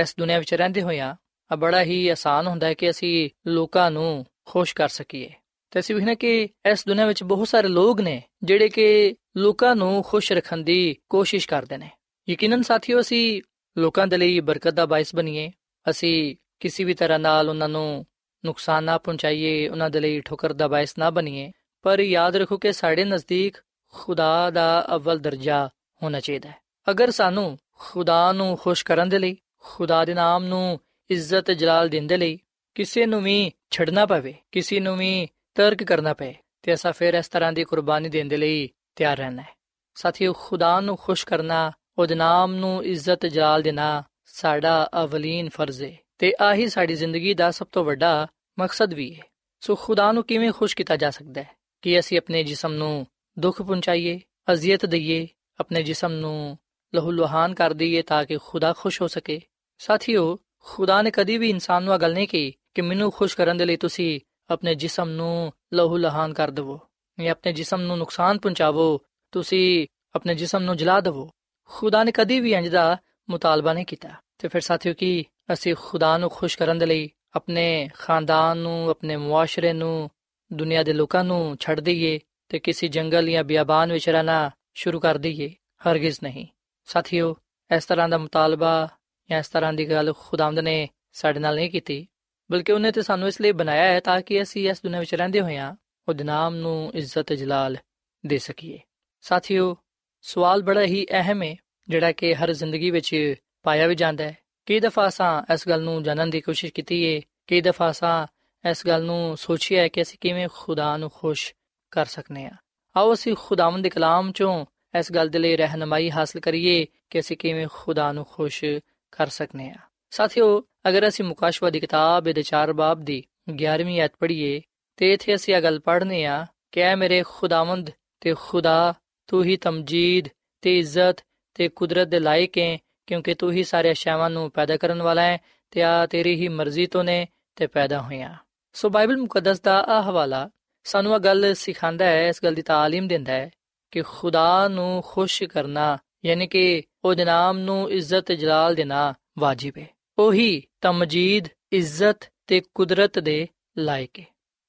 ਇਸ 0.01 0.15
ਦੁਨੀਆ 0.19 0.39
ਵਿੱਚ 0.39 0.53
ਰਹਿੰਦੇ 0.53 0.81
ਹੋਇਆਂ 0.81 1.15
ਆ 1.51 1.55
ਬੜਾ 1.55 1.83
ਹੀ 1.83 2.07
ਆਸਾਨ 2.07 2.47
ਹੁੰਦਾ 2.47 2.67
ਹੈ 2.67 2.73
ਕਿ 2.73 2.89
ਅਸੀਂ 2.89 3.29
ਲੋਕਾਂ 3.47 3.91
ਨੂੰ 3.91 4.25
ਖੁਸ਼ 4.45 4.75
ਕਰ 4.75 4.89
ਸਕੀਏ। 4.89 5.29
ਤੇ 5.71 5.79
ਅਸੀਂ 5.79 5.95
ਵੇਖਣਾ 5.95 6.13
ਕਿ 6.13 6.49
ਇਸ 6.71 6.87
ਦੁਨੀਆ 6.87 7.05
ਵਿੱਚ 7.05 7.23
ਬਹੁਤ 7.23 7.47
ਸਾਰੇ 7.47 7.67
ਲੋਕ 7.67 8.01
ਨੇ 8.01 8.23
ਜਿਹੜੇ 8.43 8.69
ਕਿ 8.69 9.15
ਲੋਕਾਂ 9.37 9.75
ਨੂੰ 9.75 10.03
ਖੁਸ਼ 10.03 10.31
ਰੱਖਣ 10.31 10.57
ਦੀ 10.57 10.95
ਕੋਸ਼ਿਸ਼ 11.09 11.47
ਕਰਦੇ 11.47 11.77
ਨੇ। 11.77 11.89
ਯਕੀਨਨ 12.29 12.61
ਸਾਥੀਓ, 12.61 12.99
ਅਸੀਂ 12.99 13.41
ਲੋਕਾਂ 13.77 14.07
ਦੇ 14.07 14.17
ਲਈ 14.17 14.39
ਬਰਕਤ 14.39 14.73
ਦਾ 14.73 14.85
ਬਾਇਸ 14.85 15.15
ਬਣੀਏ। 15.15 15.51
ਅਸੀਂ 15.89 16.35
ਕਿਸੇ 16.59 16.83
ਵੀ 16.83 16.93
ਤਰ੍ਹਾਂ 16.93 17.19
ਨਾਲ 17.19 17.49
ਉਹਨਾਂ 17.49 17.69
ਨੂੰ 17.69 18.05
ਨੁਕਸਾਨ 18.45 18.83
ਨਾ 18.83 18.97
ਪਹੁੰਚਾਈਏ, 18.97 19.67
ਉਹਨਾਂ 19.67 19.89
ਦੇ 19.89 19.99
ਲਈ 19.99 20.19
ਠੋਕਰ 20.19 20.53
ਦਾ 20.53 20.67
ਬਾਇਸ 20.67 20.97
ਨਾ 20.97 21.09
ਬਣੀਏ। 21.09 21.51
ਪਰ 21.81 21.99
ਯਾਦ 21.99 22.35
ਰੱਖੋ 22.35 22.57
ਕਿ 22.57 22.73
ਸਾਡੇ 22.73 23.03
ਨਜ਼ਦੀਕ 23.03 23.57
ਖੁਦਾ 23.93 24.49
ਦਾ 24.49 24.85
ਅਵਲ 24.95 25.19
ਦਰਜਾ 25.19 25.69
ਹੋਣਾ 26.03 26.19
ਚਾਹੀਦਾ 26.19 26.49
ਹੈ। 26.49 26.55
ਅਗਰ 26.91 27.11
ਸਾਨੂੰ 27.11 27.59
ਖੁਦਾ 27.79 28.31
ਨੂੰ 28.31 28.57
ਖੁਸ਼ 28.57 28.85
ਕਰਨ 28.85 29.09
ਦੇ 29.09 29.19
ਲਈ, 29.19 29.37
ਖੁਦਾ 29.59 30.05
ਦੇ 30.05 30.13
ਨਾਮ 30.13 30.43
ਨੂੰ 30.43 30.79
ਇੱਜ਼ਤ 31.09 31.51
ਜਲਾਲ 31.51 31.89
ਦੇਣ 31.89 32.07
ਦੇ 32.07 32.17
ਲਈ 32.17 32.39
ਕਿਸੇ 32.75 33.05
ਨੂੰ 33.05 33.23
ਵੀ 33.23 33.51
ਛੱਡਣਾ 33.69 34.05
ਪਵੇ, 34.05 34.33
ਕਿਸੇ 34.51 34.79
ਨੂੰ 34.79 34.97
ਵੀ 34.97 35.27
ਤਰਕ 35.55 35.83
ਕਰਨਾ 35.83 36.13
ਪਏ, 36.13 36.35
ਤੇ 36.61 36.73
ਅਸਾਂ 36.73 36.93
ਫਿਰ 36.93 37.13
ਇਸ 37.13 37.27
ਤਰ੍ਹਾਂ 37.27 37.53
ਦੀ 37.53 37.63
ਕੁਰਬਾਨੀ 37.63 38.09
ਦੇਣ 38.09 38.27
ਦੇ 38.27 38.37
ਲਈ 38.37 38.69
ਤਿਆਰ 38.95 39.17
ਰਹਿਣਾ 39.17 39.41
ਹੈ। 39.41 39.47
ਸਾਥੀਓ, 39.95 40.33
ਖੁਦਾ 40.33 40.79
ਨੂੰ 40.79 40.97
ਖੁਸ਼ 40.97 41.25
ਕਰਨਾ, 41.25 41.71
ਉਹਦੇ 41.97 42.15
ਨਾਮ 42.15 42.55
ਨੂੰ 42.55 42.85
ਇੱਜ਼ਤ 42.85 43.25
ਜਲਾਲ 43.25 43.61
ਦੇਣਾ 43.61 44.03
ਸਾਡਾ 44.25 44.89
ਅਵਲੀਨ 45.03 45.49
ਫਰਜ਼ 45.49 45.83
ਹੈ। 45.83 45.97
ਤੇ 46.17 46.33
ਆਹੀ 46.41 46.67
ਸਾਡੀ 46.67 46.95
ਜ਼ਿੰਦਗੀ 46.95 47.33
ਦਾ 47.33 47.51
ਸਭ 47.51 47.67
ਤੋਂ 47.71 47.85
ਵੱਡਾ 47.85 48.27
ਮਕਸਦ 48.59 48.93
ਵੀ 48.93 49.15
ਹੈ। 49.15 49.21
ਸੋ 49.59 49.75
ਖੁਦਾ 49.75 50.11
ਨੂੰ 50.11 50.23
ਕਿਵੇਂ 50.23 50.51
ਖੁਸ਼ 50.51 50.75
ਕੀਤਾ 50.75 50.95
ਜਾ 50.95 51.09
ਸਕਦਾ 51.09 51.41
ਹੈ 51.41 51.49
ਕਿ 51.81 51.99
ਅਸੀਂ 51.99 52.17
ਆਪਣੇ 52.17 52.43
ਜਿਸਮ 52.43 52.73
ਨੂੰ 52.73 53.07
ਦੁੱਖ 53.39 53.61
ਪਹੁੰਚਾਈਏ, 53.61 54.19
ਅਜ਼ੀਅਤ 54.51 54.85
ਦਈਏ, 54.85 55.27
ਆਪਣੇ 55.59 55.83
ਜਿਸਮ 55.83 56.11
ਨੂੰ 56.11 56.57
ਲਹੂ 56.95 57.11
ਲੁਹਾਨ 57.11 57.53
ਕਰ 57.53 57.73
ਦਈਏ 57.73 58.01
ਤਾਂ 58.01 58.25
ਕਿ 58.25 58.37
ਖੁਦਾ 58.37 58.73
ਖੁਸ਼ 58.77 59.01
ਹੋ 59.01 59.07
ਸਕੇ। 59.07 59.41
ਸਾਥੀਓ, 59.77 60.39
ਖੁਦਾ 60.59 61.01
ਨੇ 61.01 61.11
ਕਦੀ 61.11 61.37
ਵੀ 61.37 61.49
ਇਨਸਾਨ 61.49 61.83
ਨੂੰ 61.83 61.93
ਇਹ 61.93 61.99
ਗੱਲ 61.99 62.13
ਨਹੀਂ 62.13 62.27
ਕਹੀ 62.27 62.53
ਕਿ 62.73 62.81
ਮੈਨੂੰ 62.81 63.11
ਖੁਸ਼ 63.11 63.37
ਕਰਨ 63.37 63.57
ਦੇ 63.57 63.65
ਲਈ 63.65 63.75
ਤੁਸੀਂ 63.75 64.19
ਆਪਣੇ 64.49 64.75
ਜਿਸਮ 64.75 65.09
ਨੂੰ 65.09 65.53
ਲਹੂ 65.73 65.97
ਲਹਾਨ 65.97 66.33
ਕਰ 66.33 66.51
ਦਿਵੋ, 66.51 66.79
ਜਾਂ 67.19 67.31
ਆਪਣੇ 67.31 67.53
ਜਿਸਮ 67.53 67.81
ਨੂੰ 67.81 67.97
ਨੁਕਸਾਨ 67.97 68.39
ਪਹੁੰਚਾਵੋ, 68.39 69.01
ਤੁਸੀਂ 69.31 69.87
ਆਪਣੇ 70.15 70.35
ਜਿਸਮ 70.35 70.59
ਨੂੰ 70.59 70.77
ਜਲਾ 70.77 71.01
ਦਿਵੋ। 71.01 71.31
ਖੁਦਾ 71.67 72.03
ਨੇ 72.03 72.11
ਕਦੀ 72.11 72.39
ਵੀ 72.39 72.53
ਇੰਜ 72.53 72.67
ਦਾ 72.67 72.97
ਮੁਤਾਲਬਾ 73.29 73.73
ਨਹੀਂ 73.73 73.85
ਕੀਤਾ। 73.85 74.09
ਤੇ 74.37 74.47
ਫਿਰ 74.47 74.61
ਸਾਥੀਓ, 74.61 74.93
ਕੀ 74.93 75.25
ਅਸੀਂ 75.53 75.75
ਖੁਦਾ 75.79 76.17
ਨੂੰ 76.17 76.29
ਖੁਸ਼ 76.29 76.57
ਕਰਨ 76.57 76.77
ਦੇ 76.77 76.85
ਲਈ 76.85 77.09
ਆਪਣੇ 77.35 77.89
ਖਾਨਦਾਨ 77.93 78.57
ਨੂੰ, 78.57 78.89
ਆਪਣੇ 78.89 79.15
ਮੁਆਸ਼ਰੇ 79.15 79.73
ਨੂੰ, 79.73 80.09
ਦੁਨੀਆ 80.53 80.83
ਦੇ 80.83 80.93
ਲੋਕਾਂ 80.93 81.23
ਨੂੰ 81.23 81.57
ਛੱਡ 81.59 81.79
ਦਈਏ 81.79 82.19
ਤੇ 82.49 82.59
ਕਿਸੇ 82.59 82.87
ਜੰਗਲ 82.87 83.29
ਜਾਂ 83.29 83.43
ਬਿਆਬਾਨ 83.43 83.93
ਵਿੱਚ 83.93 84.09
ਰਹਿਣਾ 84.09 84.51
ਸ਼ੁਰੂ 84.73 84.99
ਕਰ 84.99 85.17
ਦਈਏ, 85.17 85.53
ਹਰਗਿਜ਼ 85.89 86.19
ਨਹੀਂ। 86.23 86.47
ਸਾਥੀਓ, 86.85 87.35
ਇਸ 87.75 87.85
ਤਰ੍ਹਾਂ 87.85 88.09
ਦਾ 88.09 88.17
ਮੁਤਾਲਬਾ 88.17 88.89
ਜਾਂ 89.29 89.39
ਇਸ 89.39 89.47
ਤਰ੍ਹਾਂ 89.47 89.73
ਦੀ 89.73 89.89
ਗੱਲ 89.89 90.13
ਖੁਦਾਵੰਦ 90.19 90.59
ਨੇ 90.59 90.89
ਸਾਡੇ 91.13 91.39
ਨਾਲ 91.39 91.55
ਨਹੀਂ 91.55 91.69
ਕੀਤੀ, 91.69 92.07
ਬਲਕਿ 92.51 92.71
ਉਹਨੇ 92.71 92.91
ਤੇ 92.91 93.01
ਸਾਨੂੰ 93.01 93.27
ਇਸ 93.27 93.41
ਲਈ 93.41 93.51
ਬਣਾਇਆ 93.51 93.83
ਹੈ 93.83 93.99
ਤਾਂ 93.99 94.21
ਕਿ 94.21 94.41
ਅਸੀਂ 94.41 94.69
ਇਸ 94.69 94.81
ਦੁਨੀਆਂ 94.83 94.99
ਵਿੱਚ 94.99 95.15
ਰਹਿੰਦੇ 95.15 95.41
ਹੋਇਆਂ 95.41 95.75
ਉਹਦੇ 96.07 96.23
ਨਾਮ 96.23 96.55
ਨੂੰ 96.55 96.91
ਇੱਜ਼ਤ 96.95 97.33
ਜਲਾਲ 97.33 97.77
ਦੇ 98.25 98.37
ਸਕੀਏ। 98.37 98.79
ਸਾਥੀਓ, 99.21 99.77
ਸਵਾਲ 100.21 100.61
ਬੜਾ 100.61 100.81
ਹੀ 100.81 101.05
ਅਹਿਮ 101.11 101.43
ਹੈ, 101.43 101.55
ਜਿਹੜਾ 101.89 102.11
ਕਿ 102.11 102.35
ਹਰ 102.35 102.53
ਜ਼ਿੰਦਗੀ 102.53 102.91
ਵਿੱਚ 102.91 103.35
ਪਾਇਆ 103.63 103.87
ਵੀ 103.87 103.95
ਜਾਂਦਾ 103.95 104.23
ਹੈ। 104.23 104.37
ਕਈ 104.65 104.79
ਦਫਾ 104.79 105.09
ਸਾਂ 105.09 105.53
ਇਸ 105.53 105.67
ਗੱਲ 105.69 105.81
ਨੂੰ 105.81 106.03
ਜਾਣਨ 106.03 106.29
ਦੀ 106.29 106.41
ਕੋਸ਼ਿਸ਼ 106.41 106.73
ਕੀਤੀ 106.73 107.15
ਹੈ 107.15 107.21
ਕਈ 107.47 107.61
ਦਫਾ 107.61 107.91
ਸਾਂ 107.91 108.27
ਇਸ 108.69 108.87
ਗੱਲ 108.87 109.03
ਨੂੰ 109.03 109.37
ਸੋਚਿਆ 109.37 109.81
ਹੈ 109.81 109.87
ਕਿ 109.87 110.01
ਅਸੀਂ 110.01 110.17
ਕਿਵੇਂ 110.21 110.47
ਖੁਦਾ 110.53 110.97
ਨੂੰ 110.97 111.09
ਖੁਸ਼ 111.09 111.53
ਕਰ 111.91 112.05
ਸਕਨੇ 112.05 112.45
ਆ। 112.45 112.51
ਆਓ 112.95 113.13
ਅਸੀਂ 113.13 113.35
ਖੁਦਾਵੰਦ 113.39 113.83
ਦੇ 113.83 113.89
ਕਲਾਮ 113.89 114.31
ਚੋਂ 114.31 114.65
ਇਸ 114.99 115.11
ਗੱਲ 115.11 115.29
ਦੇ 115.29 115.39
ਲਈ 115.39 115.55
ਰਹਿਨਮਾਈ 115.55 116.11
ਹਾਸਲ 116.11 116.39
ਕਰੀਏ 116.39 116.85
ਕਿ 117.09 117.19
ਅਸੀਂ 117.19 117.37
ਕਿਵੇਂ 117.37 117.67
ਖੁਦਾ 117.73 118.11
ਨੂੰ 118.11 118.25
ਖੁਸ਼ 118.25 118.63
ਕਰ 119.11 119.27
ਸਕਨੇ 119.27 119.69
ਆ। 119.69 119.75
ਸਾਥੀਓ, 120.09 120.63
ਅਗਰ 120.87 121.07
ਅਸੀਂ 121.07 121.25
ਮੁਕਾਸ਼ਵਾ 121.25 121.69
ਦੀ 121.69 121.79
ਕਿਤਾਬ 121.79 122.23
ਦੇ 122.23 122.43
4 122.43 122.73
ਬਾਬ 122.73 123.01
ਦੀ 123.01 123.23
11ਵੀਂ 123.51 123.99
ਆਇਤ 124.01 124.11
ਪੜ੍ਹੀਏ, 124.19 124.61
ਤੇ 124.97 125.13
ਇਥੇ 125.13 125.35
ਅਸੀਂ 125.35 125.55
ਇਹ 125.55 125.61
ਗੱਲ 125.61 125.79
ਪੜ੍ਹਨੇ 125.79 126.25
ਆ 126.25 126.45
ਕਿ 126.71 126.81
ਐ 126.81 126.95
ਮੇਰੇ 126.95 127.23
ਖੁਦਾਵੰਦ 127.27 127.89
ਤੇ 128.21 128.35
ਖੁਦਾ 128.39 128.93
ਤੂੰ 129.27 129.43
ਹੀ 129.43 129.57
ਤਮਜੀਦ 129.57 130.27
ਤੇ 130.61 130.79
ਇੱਜ਼ਤ 130.79 131.25
ਤੇ 131.53 131.67
ਕੁਦਰਤ 131.67 132.07
ਦੇ 132.07 132.19
ਲਾਇਕ 132.19 132.57
ਹੈ 132.57 132.77
ਕਿਉਂਕਿ 133.06 133.34
ਤੂੰ 133.34 133.52
ਹੀ 133.52 133.64
ਸਾਰੇ 133.64 133.92
ਅਸ਼ਿਆਵਾਂ 133.92 134.30
ਨੂੰ 134.30 134.50
ਪੈਦਾ 134.50 134.76
ਕਰਨ 134.76 135.02
ਵਾਲਾ 135.02 135.22
ਹੈ 135.22 135.38
ਤੇ 135.70 135.82
ਆ 135.82 136.06
ਤੇਰੀ 136.06 136.34
ਹੀ 136.34 136.48
ਮਰਜ਼ੀ 136.48 136.86
ਤੋਂ 136.86 137.04
ਨੇ 137.04 137.26
ਤੇ 137.56 137.66
ਪੈਦਾ 137.66 138.00
ਹੋਈਆਂ 138.00 138.34
ਸੋ 138.72 138.88
ਬਾਈਬਲ 138.88 139.16
ਮੁਕੱਦਸ 139.16 139.60
ਦਾ 139.60 139.78
ਆ 139.88 140.00
ਹਵਾਲਾ 140.02 140.50
ਸਾਨੂੰ 140.84 141.14
ਇਹ 141.14 141.20
ਗੱਲ 141.20 141.54
ਸਿਖਾਉਂਦਾ 141.54 142.04
ਹੈ 142.04 142.28
ਇਸ 142.28 142.44
ਗੱਲ 142.44 142.54
ਦੀ 142.54 142.62
تعلیم 142.62 143.08
ਦਿੰਦਾ 143.08 143.32
ਹੈ 143.32 143.50
ਕਿ 143.90 144.02
ਖੁਦਾ 144.02 144.68
ਨੂੰ 144.68 145.02
ਖੁਸ਼ 145.06 145.42
ਕਰਨਾ 145.44 145.98
ਯਾਨੀ 146.24 146.46
ਕਿ 146.46 146.82
ਉਹਦੇ 147.04 147.24
ਨਾਮ 147.24 147.58
ਨੂੰ 147.58 147.90
ਇੱਜ਼ਤ 147.90 148.32
ਜਲਾਲ 148.32 148.74
ਦੇਣਾ 148.74 149.14
ਵਾਜਿਬ 149.38 149.78
ਹੈ 149.78 149.86
ਉਹੀ 150.18 150.62
ਤਮਜੀਦ 150.80 151.48
ਇੱਜ਼ਤ 151.72 152.30
ਤੇ 152.46 152.60
ਕੁਦਰਤ 152.74 153.18
ਦੇ 153.18 153.46
ਲਾਇਕ 153.78 154.20
ਹੈ 154.20 154.24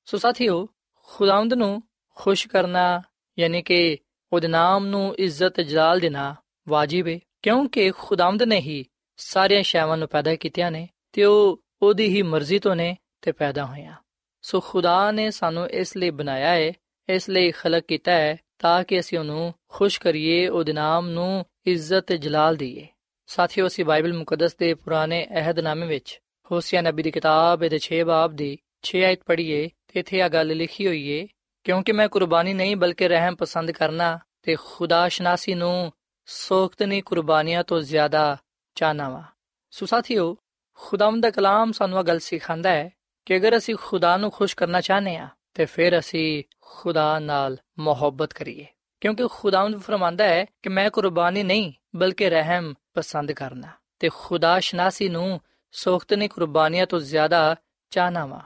ਸੋ 0.05 0.17
ਸਾਥੀਓ 0.17 0.67
ਖੁਦਾਵੰਦ 1.09 1.53
ਨੂੰ 1.53 1.83
ਖੁਸ਼ 2.17 2.47
ਕਰਨਾ 2.47 3.01
ਯਾਨੀ 3.39 3.61
ਕਿ 3.61 3.97
ਉਹਦੇ 4.33 4.47
ਨਾਮ 4.47 4.85
ਨੂੰ 4.85 5.15
ਇੱਜ਼ਤ 5.15 5.61
ਜਲਾਲ 5.61 5.99
ਦੇਣਾ 5.99 6.35
ਵਾਜਿਬ 6.69 7.07
ਹੈ 7.07 7.19
ਕਿਉਂਕਿ 7.44 7.90
ਖੁਦਾਵੰਦ 7.90 8.42
ਨੇ 8.42 8.60
ਹੀ 8.60 8.84
ਸਾਰੀਆਂ 9.16 9.62
ਸ਼ੈਵਾਂ 9.62 9.96
ਨੂੰ 9.96 10.08
ਪੈਦਾ 10.08 10.34
ਕੀਤੀਆਂ 10.34 10.70
ਨੇ 10.70 10.88
ਤੇ 11.12 11.24
ਉਹ 11.24 11.62
ਉਹਦੀ 11.82 12.06
ਹੀ 12.08 12.22
ਮਰਜ਼ੀ 12.22 12.58
ਤੋਂ 12.58 12.76
ਨੇ 12.76 12.96
ਤੇ 13.22 13.32
ਪੈਦਾ 13.32 13.64
ਹੋਈਆਂ। 13.64 13.94
ਸੋ 14.42 14.60
ਖੁਦਾ 14.60 15.10
ਨੇ 15.10 15.30
ਸਾਨੂੰ 15.30 15.68
ਇਸ 15.70 15.96
ਲਈ 15.96 16.10
ਬਣਾਇਆ 16.10 16.48
ਹੈ 16.48 16.72
ਇਸ 17.08 17.28
ਲਈ 17.28 17.50
ਖਲਕ 17.50 17.84
ਕੀਤਾ 17.88 18.12
ਹੈ 18.12 18.36
ਤਾਂ 18.58 18.84
ਕਿ 18.84 19.00
ਅਸੀਂ 19.00 19.18
ਉਹਨੂੰ 19.18 19.54
ਖੁਸ਼ 19.68 20.00
ਕਰੀਏ, 20.00 20.48
ਉਹਦੇ 20.48 20.72
ਨਾਮ 20.72 21.08
ਨੂੰ 21.08 21.44
ਇੱਜ਼ਤ 21.66 22.12
ਜਲਾਲ 22.12 22.56
ਦਈਏ। 22.56 22.86
ਸਾਥੀਓ, 23.26 23.66
ਅਸੀਂ 23.66 23.84
ਬਾਈਬਲ 23.84 24.12
ਮੁਕੱਦਸ 24.12 24.56
ਦੇ 24.56 24.74
ਪੁਰਾਣੇ 24.74 25.26
ਅਹਿਦਨਾਮੇ 25.30 25.86
ਵਿੱਚ 25.86 26.20
ਹੋਸੀਆ 26.50 26.80
ਨਬੀ 26.80 27.02
ਦੀ 27.02 27.10
ਕਿਤਾਬ 27.10 27.66
ਦੇ 27.66 27.80
6 27.88 28.04
ਬਾਬ 28.04 28.36
ਦੀ 28.36 28.58
6 28.82 29.02
ਆਇਤ 29.02 29.22
ਪੜ੍ਹੀਏ 29.26 29.68
ਤੇ 29.88 30.00
ਇੱਥੇ 30.00 30.22
ਆ 30.22 30.28
ਗੱਲ 30.28 30.56
ਲਿਖੀ 30.56 30.86
ਹੋਈ 30.86 31.08
ਏ, 31.08 31.26
ਕਿਉਂਕਿ 31.64 31.92
ਮੈਂ 31.92 32.08
ਕੁਰਬਾਨੀ 32.08 32.54
ਨਹੀਂ 32.54 32.76
ਬਲਕਿ 32.76 33.08
ਰਹਿਮ 33.08 33.34
ਪਸੰਦ 33.34 33.70
ਕਰਨਾ 33.70 34.18
ਤੇ 34.42 34.56
ਖੁਦਾ 34.64 35.08
ਸ਼ਨਾਸੀ 35.08 35.54
ਨੂੰ 35.54 35.92
ਸੋਖਤਨੀ 36.26 37.00
ਕੁਰਬਾਨੀਆਂ 37.00 37.64
ਤੋਂ 37.64 37.80
ਜ਼ਿਆਦਾ 37.80 38.36
ਚਾਹਨਾ 38.74 39.08
ਵਾ 39.08 39.22
ਸੋ 39.70 39.86
ਸਾਥੀਓ, 39.86 40.36
ਖੁਦਾਵੰਦ 40.74 41.22
ਦਾ 41.22 41.30
ਕਲਾਮ 41.30 41.72
ਸਾਨੂੰ 41.72 41.98
ਇਹ 41.98 42.04
ਗੱਲ 42.04 42.18
ਸਿਖਾਉਂਦਾ 42.18 42.70
ਹੈ 42.70 42.90
ਕਿ 43.26 43.36
ਅਗਰ 43.36 43.56
ਅਸੀਂ 43.56 43.74
ਖੁਦਾ 43.82 44.16
ਨੂੰ 44.16 44.30
ਖੁਸ਼ 44.30 44.56
ਕਰਨਾ 44.56 44.80
ਚਾਹਨੇ 44.80 45.16
ਆ 45.16 45.28
ਤੇ 45.54 45.64
ਫਿਰ 45.64 45.98
ਅਸੀਂ 45.98 46.44
ਖੁਦਾ 46.60 47.18
ਨਾਲ 47.18 47.58
ਮੁਹੱਬਤ 47.78 48.32
ਕਰੀਏ। 48.32 48.66
ਕਿਉਂਕਿ 49.00 49.28
ਖੁਦਾਵੰਦ 49.30 49.80
ਫਰਮਾਂਦਾ 49.80 50.24
ਹੈ 50.24 50.44
ਕਿ 50.62 50.68
ਮੈਂ 50.68 50.90
ਕੁਰਬਾਨੀ 50.90 51.42
ਨਹੀਂ, 51.42 51.72
ਬਲਕਿ 51.96 52.30
ਰਹਿਮ 52.30 52.74
ਪਸੰਦ 52.94 53.32
ਕਰਨਾ। 53.32 53.68
ਤੇ 53.98 54.10
ਖੁਦਾ 54.14 54.60
ਸ਼ਨਾਸੀ 54.60 55.08
ਨੂੰ 55.08 55.40
ਸੋਖਤਨੀ 55.72 56.28
ਕੁਰਬਾਨੀਆਂ 56.28 56.86
ਤੋਂ 56.86 57.00
ਜ਼ਿਆਦਾ 57.00 57.56
ਚਾਹਨਾ 57.90 58.26
ਵਾ 58.26 58.40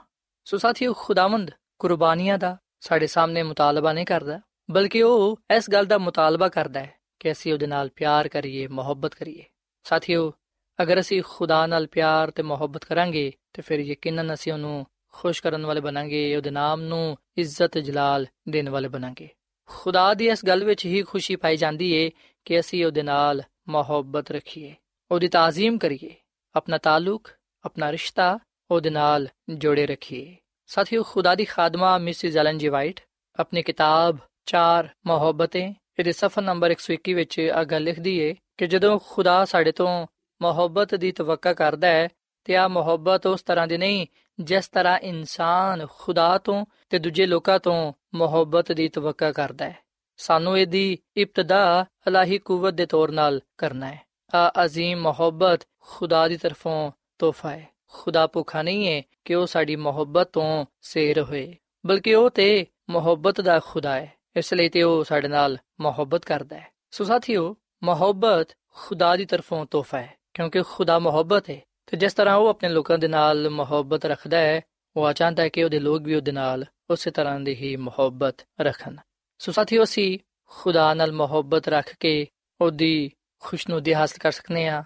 ਸੋ 0.45 0.57
ਸਾਥੀਓ, 0.57 0.93
ਖੁਦਾਵੰਦ 0.93 1.51
ਕੁਰਬਾਨੀਆਂ 1.79 2.37
ਦਾ 2.37 2.57
ਸਾਡੇ 2.79 3.07
ਸਾਹਮਣੇ 3.07 3.43
ਮੁਤਾਲਬਾ 3.43 3.93
ਨਹੀਂ 3.93 4.05
ਕਰਦਾ, 4.05 4.39
ਬਲਕਿ 4.71 5.03
ਉਹ 5.03 5.39
ਇਸ 5.55 5.69
ਗੱਲ 5.69 5.85
ਦਾ 5.85 5.97
ਮੁਤਾਲਬਾ 5.97 6.49
ਕਰਦਾ 6.49 6.79
ਹੈ 6.79 6.98
ਕਿ 7.19 7.31
ਅਸੀਂ 7.31 7.53
ਉਹਦੇ 7.53 7.67
ਨਾਲ 7.67 7.89
ਪਿਆਰ 7.95 8.27
ਕਰੀਏ, 8.27 8.67
ਮੁਹੱਬਤ 8.67 9.15
ਕਰੀਏ। 9.15 9.43
ਸਾਥੀਓ, 9.83 10.33
ਅਗਰ 10.81 10.99
ਅਸੀਂ 10.99 11.23
ਖੁਦਾ 11.27 11.67
ਨਾਲ 11.67 11.87
ਪਿਆਰ 11.87 12.31
ਤੇ 12.31 12.43
ਮੁਹੱਬਤ 12.43 12.85
ਕਰਾਂਗੇ, 12.85 13.33
ਤੇ 13.53 13.61
ਫਿਰ 13.61 13.79
ਯਕੀਨਨ 13.79 14.33
ਅਸੀਂ 14.33 14.53
ਉਹਨੂੰ 14.53 14.85
ਖੁਸ਼ 15.07 15.43
ਕਰਨ 15.43 15.65
ਵਾਲੇ 15.65 15.81
ਬਣਾਂਗੇ, 15.81 16.35
ਉਹਦੇ 16.35 16.51
ਨਾਮ 16.51 16.81
ਨੂੰ 16.81 17.17
ਇੱਜ਼ਤ 17.37 17.77
ਜਲਾਲ 17.77 18.27
ਦੇਣ 18.49 18.69
ਵਾਲੇ 18.69 18.87
ਬਣਾਂਗੇ। 18.87 19.29
ਖੁਦਾ 19.65 20.13
ਦੀ 20.13 20.27
ਇਸ 20.29 20.45
ਗੱਲ 20.45 20.63
ਵਿੱਚ 20.63 20.85
ਹੀ 20.85 21.03
ਖੁਸ਼ੀ 21.03 21.35
ਪਾਈ 21.35 21.57
ਜਾਂਦੀ 21.57 21.91
ਏ 21.91 22.11
ਕਿ 22.45 22.59
ਅਸੀਂ 22.59 22.85
ਉਹਦੇ 22.85 23.03
ਨਾਲ 23.03 23.43
ਮੁਹੱਬਤ 23.69 24.31
ਰੱਖੀਏ, 24.31 24.75
ਉਹਦੀ 25.11 25.27
ਤਾਜ਼ੀਮ 25.27 25.77
ਕਰੀਏ, 25.77 26.15
ਆਪਣਾ 26.55 26.77
ਤਾਲੁਕ, 26.77 27.29
ਆਪਣਾ 27.65 27.91
ਰਿਸ਼ਤਾ 27.91 28.39
ਉਹਦੇ 28.71 28.89
ਨਾਲ 28.89 29.27
ਜੋੜੇ 29.49 29.85
ਰੱਖੀਏ। 29.85 30.35
ਸਾਥੀਓ, 30.67 31.03
ਖੁਦਾ 31.03 31.35
ਦੀ 31.35 31.45
ਖਾਦਮਾ 31.45 31.97
ਮਿਸਿਸ 31.97 32.37
ਐਲਨ 32.37 32.57
ਜੀ 32.57 32.67
ਵਾਈਟ, 32.67 33.01
ਆਪਣੀ 33.39 33.63
ਕਿਤਾਬ 33.63 34.17
ਚਾਰ 34.45 34.89
ਮੁਹੱਬਤਾਂ 35.05 35.73
ਇਹਦੇ 35.98 36.12
ਸਫਾ 36.12 36.42
ਨੰਬਰ 36.42 36.74
121 36.74 37.14
ਵਿੱਚ 37.14 37.40
ਆ 37.54 37.62
ਗੱਲ 37.64 37.82
ਲਿਖਦੀ 37.82 38.18
ਏ 38.18 38.34
ਕਿ 38.58 38.66
ਜਦੋਂ 38.66 38.98
ਖੁਦਾ 39.06 39.44
ਸਾਡੇ 39.44 39.72
ਤੋਂ 39.72 40.06
ਮੁਹੱਬਤ 40.40 40.94
ਦੀ 40.94 41.12
ਤਵੱਕਾ 41.12 41.52
ਕਰਦਾ 41.52 41.88
ਹੈ 41.88 42.08
ਤੇ 42.48 42.56
ਆ 42.56 42.66
ਮੁਹੱਬਤ 42.68 43.26
ਉਸ 43.26 43.42
ਤਰ੍ਹਾਂ 43.42 43.66
ਦੀ 43.66 43.76
ਨਹੀਂ 43.76 44.06
ਜਿਸ 44.38 44.68
ਤਰ੍ਹਾਂ 44.68 44.98
ਇਨਸਾਨ 45.02 45.86
ਖੁਦਾ 45.90 46.36
ਤੋਂ 46.38 46.64
ਤੇ 46.90 46.98
ਦੂਜੇ 46.98 47.26
ਲੋਕਾਂ 47.26 47.58
ਤੋਂ 47.58 47.92
ਮੁਹੱਬਤ 48.14 48.72
ਦੀ 48.72 48.88
ਤਵੱਕਾ 48.88 49.30
ਕਰਦਾ 49.32 49.64
ਹੈ 49.64 49.82
ਸਾਨੂੰ 50.18 50.58
ਇਹਦੀ 50.58 50.98
ਇਬਤਦਾ 51.16 51.86
ਅਲਾਹੀ 52.08 52.38
ਕੂਵਤ 52.38 52.74
ਦੇ 52.74 52.86
ਤੌਰ 52.86 53.10
ਨਾਲ 53.10 53.40
ਕਰਨਾ 53.58 53.86
ਹੈ 53.86 54.02
ਆ 54.32 54.50
عظیم 54.58 54.98
ਮੁਹੱਬਤ 54.98 55.64
ਖੁਦਾ 55.80 56.26
ਦੀ 56.28 56.36
ਤਰਫੋਂ 56.36 56.90
ਤੋਹਫਾ 57.18 57.50
ਹੈ 57.50 57.66
ਖੁਦਾ 57.88 58.26
ਭੁੱਖਾ 58.26 58.62
ਨਹੀਂ 58.62 58.88
ਹੈ 58.88 59.02
ਕਿ 59.24 59.34
ਉਹ 59.34 59.46
ਸਾਡੀ 59.46 59.76
ਮੁਹੱਬਤ 59.76 60.30
ਤੋਂ 60.32 60.64
ਸੇਰ 60.82 61.20
ਹੋਏ 61.20 61.54
ਬਲਕਿ 61.84 62.14
ਉਹ 62.14 62.28
ਤੇ 62.30 62.66
ਮੁਹੱਬਤ 62.90 63.40
ਦਾ 63.40 63.58
ਖੁਦਾ 63.60 63.94
ਹੈ 63.94 64.12
ਇਸ 64.35 64.53
ਲਈ 64.53 64.69
ਤੇ 64.69 64.83
ਉਹ 64.83 65.03
ਸਾਡੇ 65.03 65.27
ਨਾਲ 65.27 65.57
ਮੁਹੱਬਤ 65.81 66.25
ਕਰਦਾ 66.25 66.57
ਹੈ। 66.57 66.67
ਸੋ 66.91 67.03
ਸਾਥੀਓ, 67.03 67.55
ਮੁਹੱਬਤ 67.83 68.47
ਖੁਦਾ 68.73 69.15
ਦੀ 69.15 69.25
ਤਰਫੋਂ 69.25 69.65
ਤੋਹਫਾ 69.65 69.97
ਹੈ, 69.97 70.17
ਕਿਉਂਕਿ 70.33 70.63
ਖੁਦਾ 70.63 70.99
ਮੁਹੱਬਤ 70.99 71.49
ਹੈ। 71.49 71.61
ਤੇ 71.85 71.97
ਜਿਸ 71.97 72.13
ਤਰ੍ਹਾਂ 72.13 72.35
ਉਹ 72.35 72.47
ਆਪਣੇ 72.47 72.69
ਲੋਕਾਂ 72.69 72.97
ਦੇ 72.97 73.07
ਨਾਲ 73.07 73.49
ਮੁਹੱਬਤ 73.49 74.05
ਰੱਖਦਾ 74.05 74.37
ਹੈ, 74.37 74.61
ਉਹ 74.95 75.13
ਚਾਹੁੰਦਾ 75.13 75.43
ਹੈ 75.43 75.49
ਕਿ 75.49 75.63
ਉਹਦੇ 75.63 75.79
ਲੋਕ 75.79 76.01
ਵੀ 76.01 76.15
ਉਹਦੇ 76.15 76.31
ਨਾਲ 76.31 76.65
ਉਸੇ 76.89 77.11
ਤਰ੍ਹਾਂ 77.11 77.39
ਦੀ 77.39 77.55
ਹੀ 77.55 77.75
ਮੁਹੱਬਤ 77.75 78.35
ਰੱਖਣ। 78.61 78.95
ਸੋ 79.37 79.51
ਸਾਥੀਓ, 79.51 79.83
ਅਸੀਂ 79.83 80.19
ਖੁਦਾ 80.45 80.93
ਨਾਲ 80.93 81.11
ਮੁਹੱਬਤ 81.11 81.67
ਰੱਖ 81.67 81.95
ਕੇ 81.99 82.27
ਉਹਦੀ 82.61 83.11
ਖੁਸ਼ਨੂਦੀ 83.39 83.93
ਹਾਸਲ 83.93 84.17
ਕਰ 84.17 84.31
ਸਕਨੇ 84.31 84.67
ਆ 84.67 84.83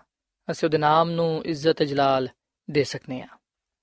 ਅਸੀਂ 0.52 0.68
ਉਹਦੇ 0.68 0.78
ਨਾਮ 0.78 1.10
ਨੂੰ 1.10 1.46
ਇੱਜ਼ਤ 1.46 1.84
ਜਲਾਲ 1.84 2.30
ਦੇ 2.72 2.84
ਸਕਨੇ 2.84 3.22
ਆ 3.22 3.28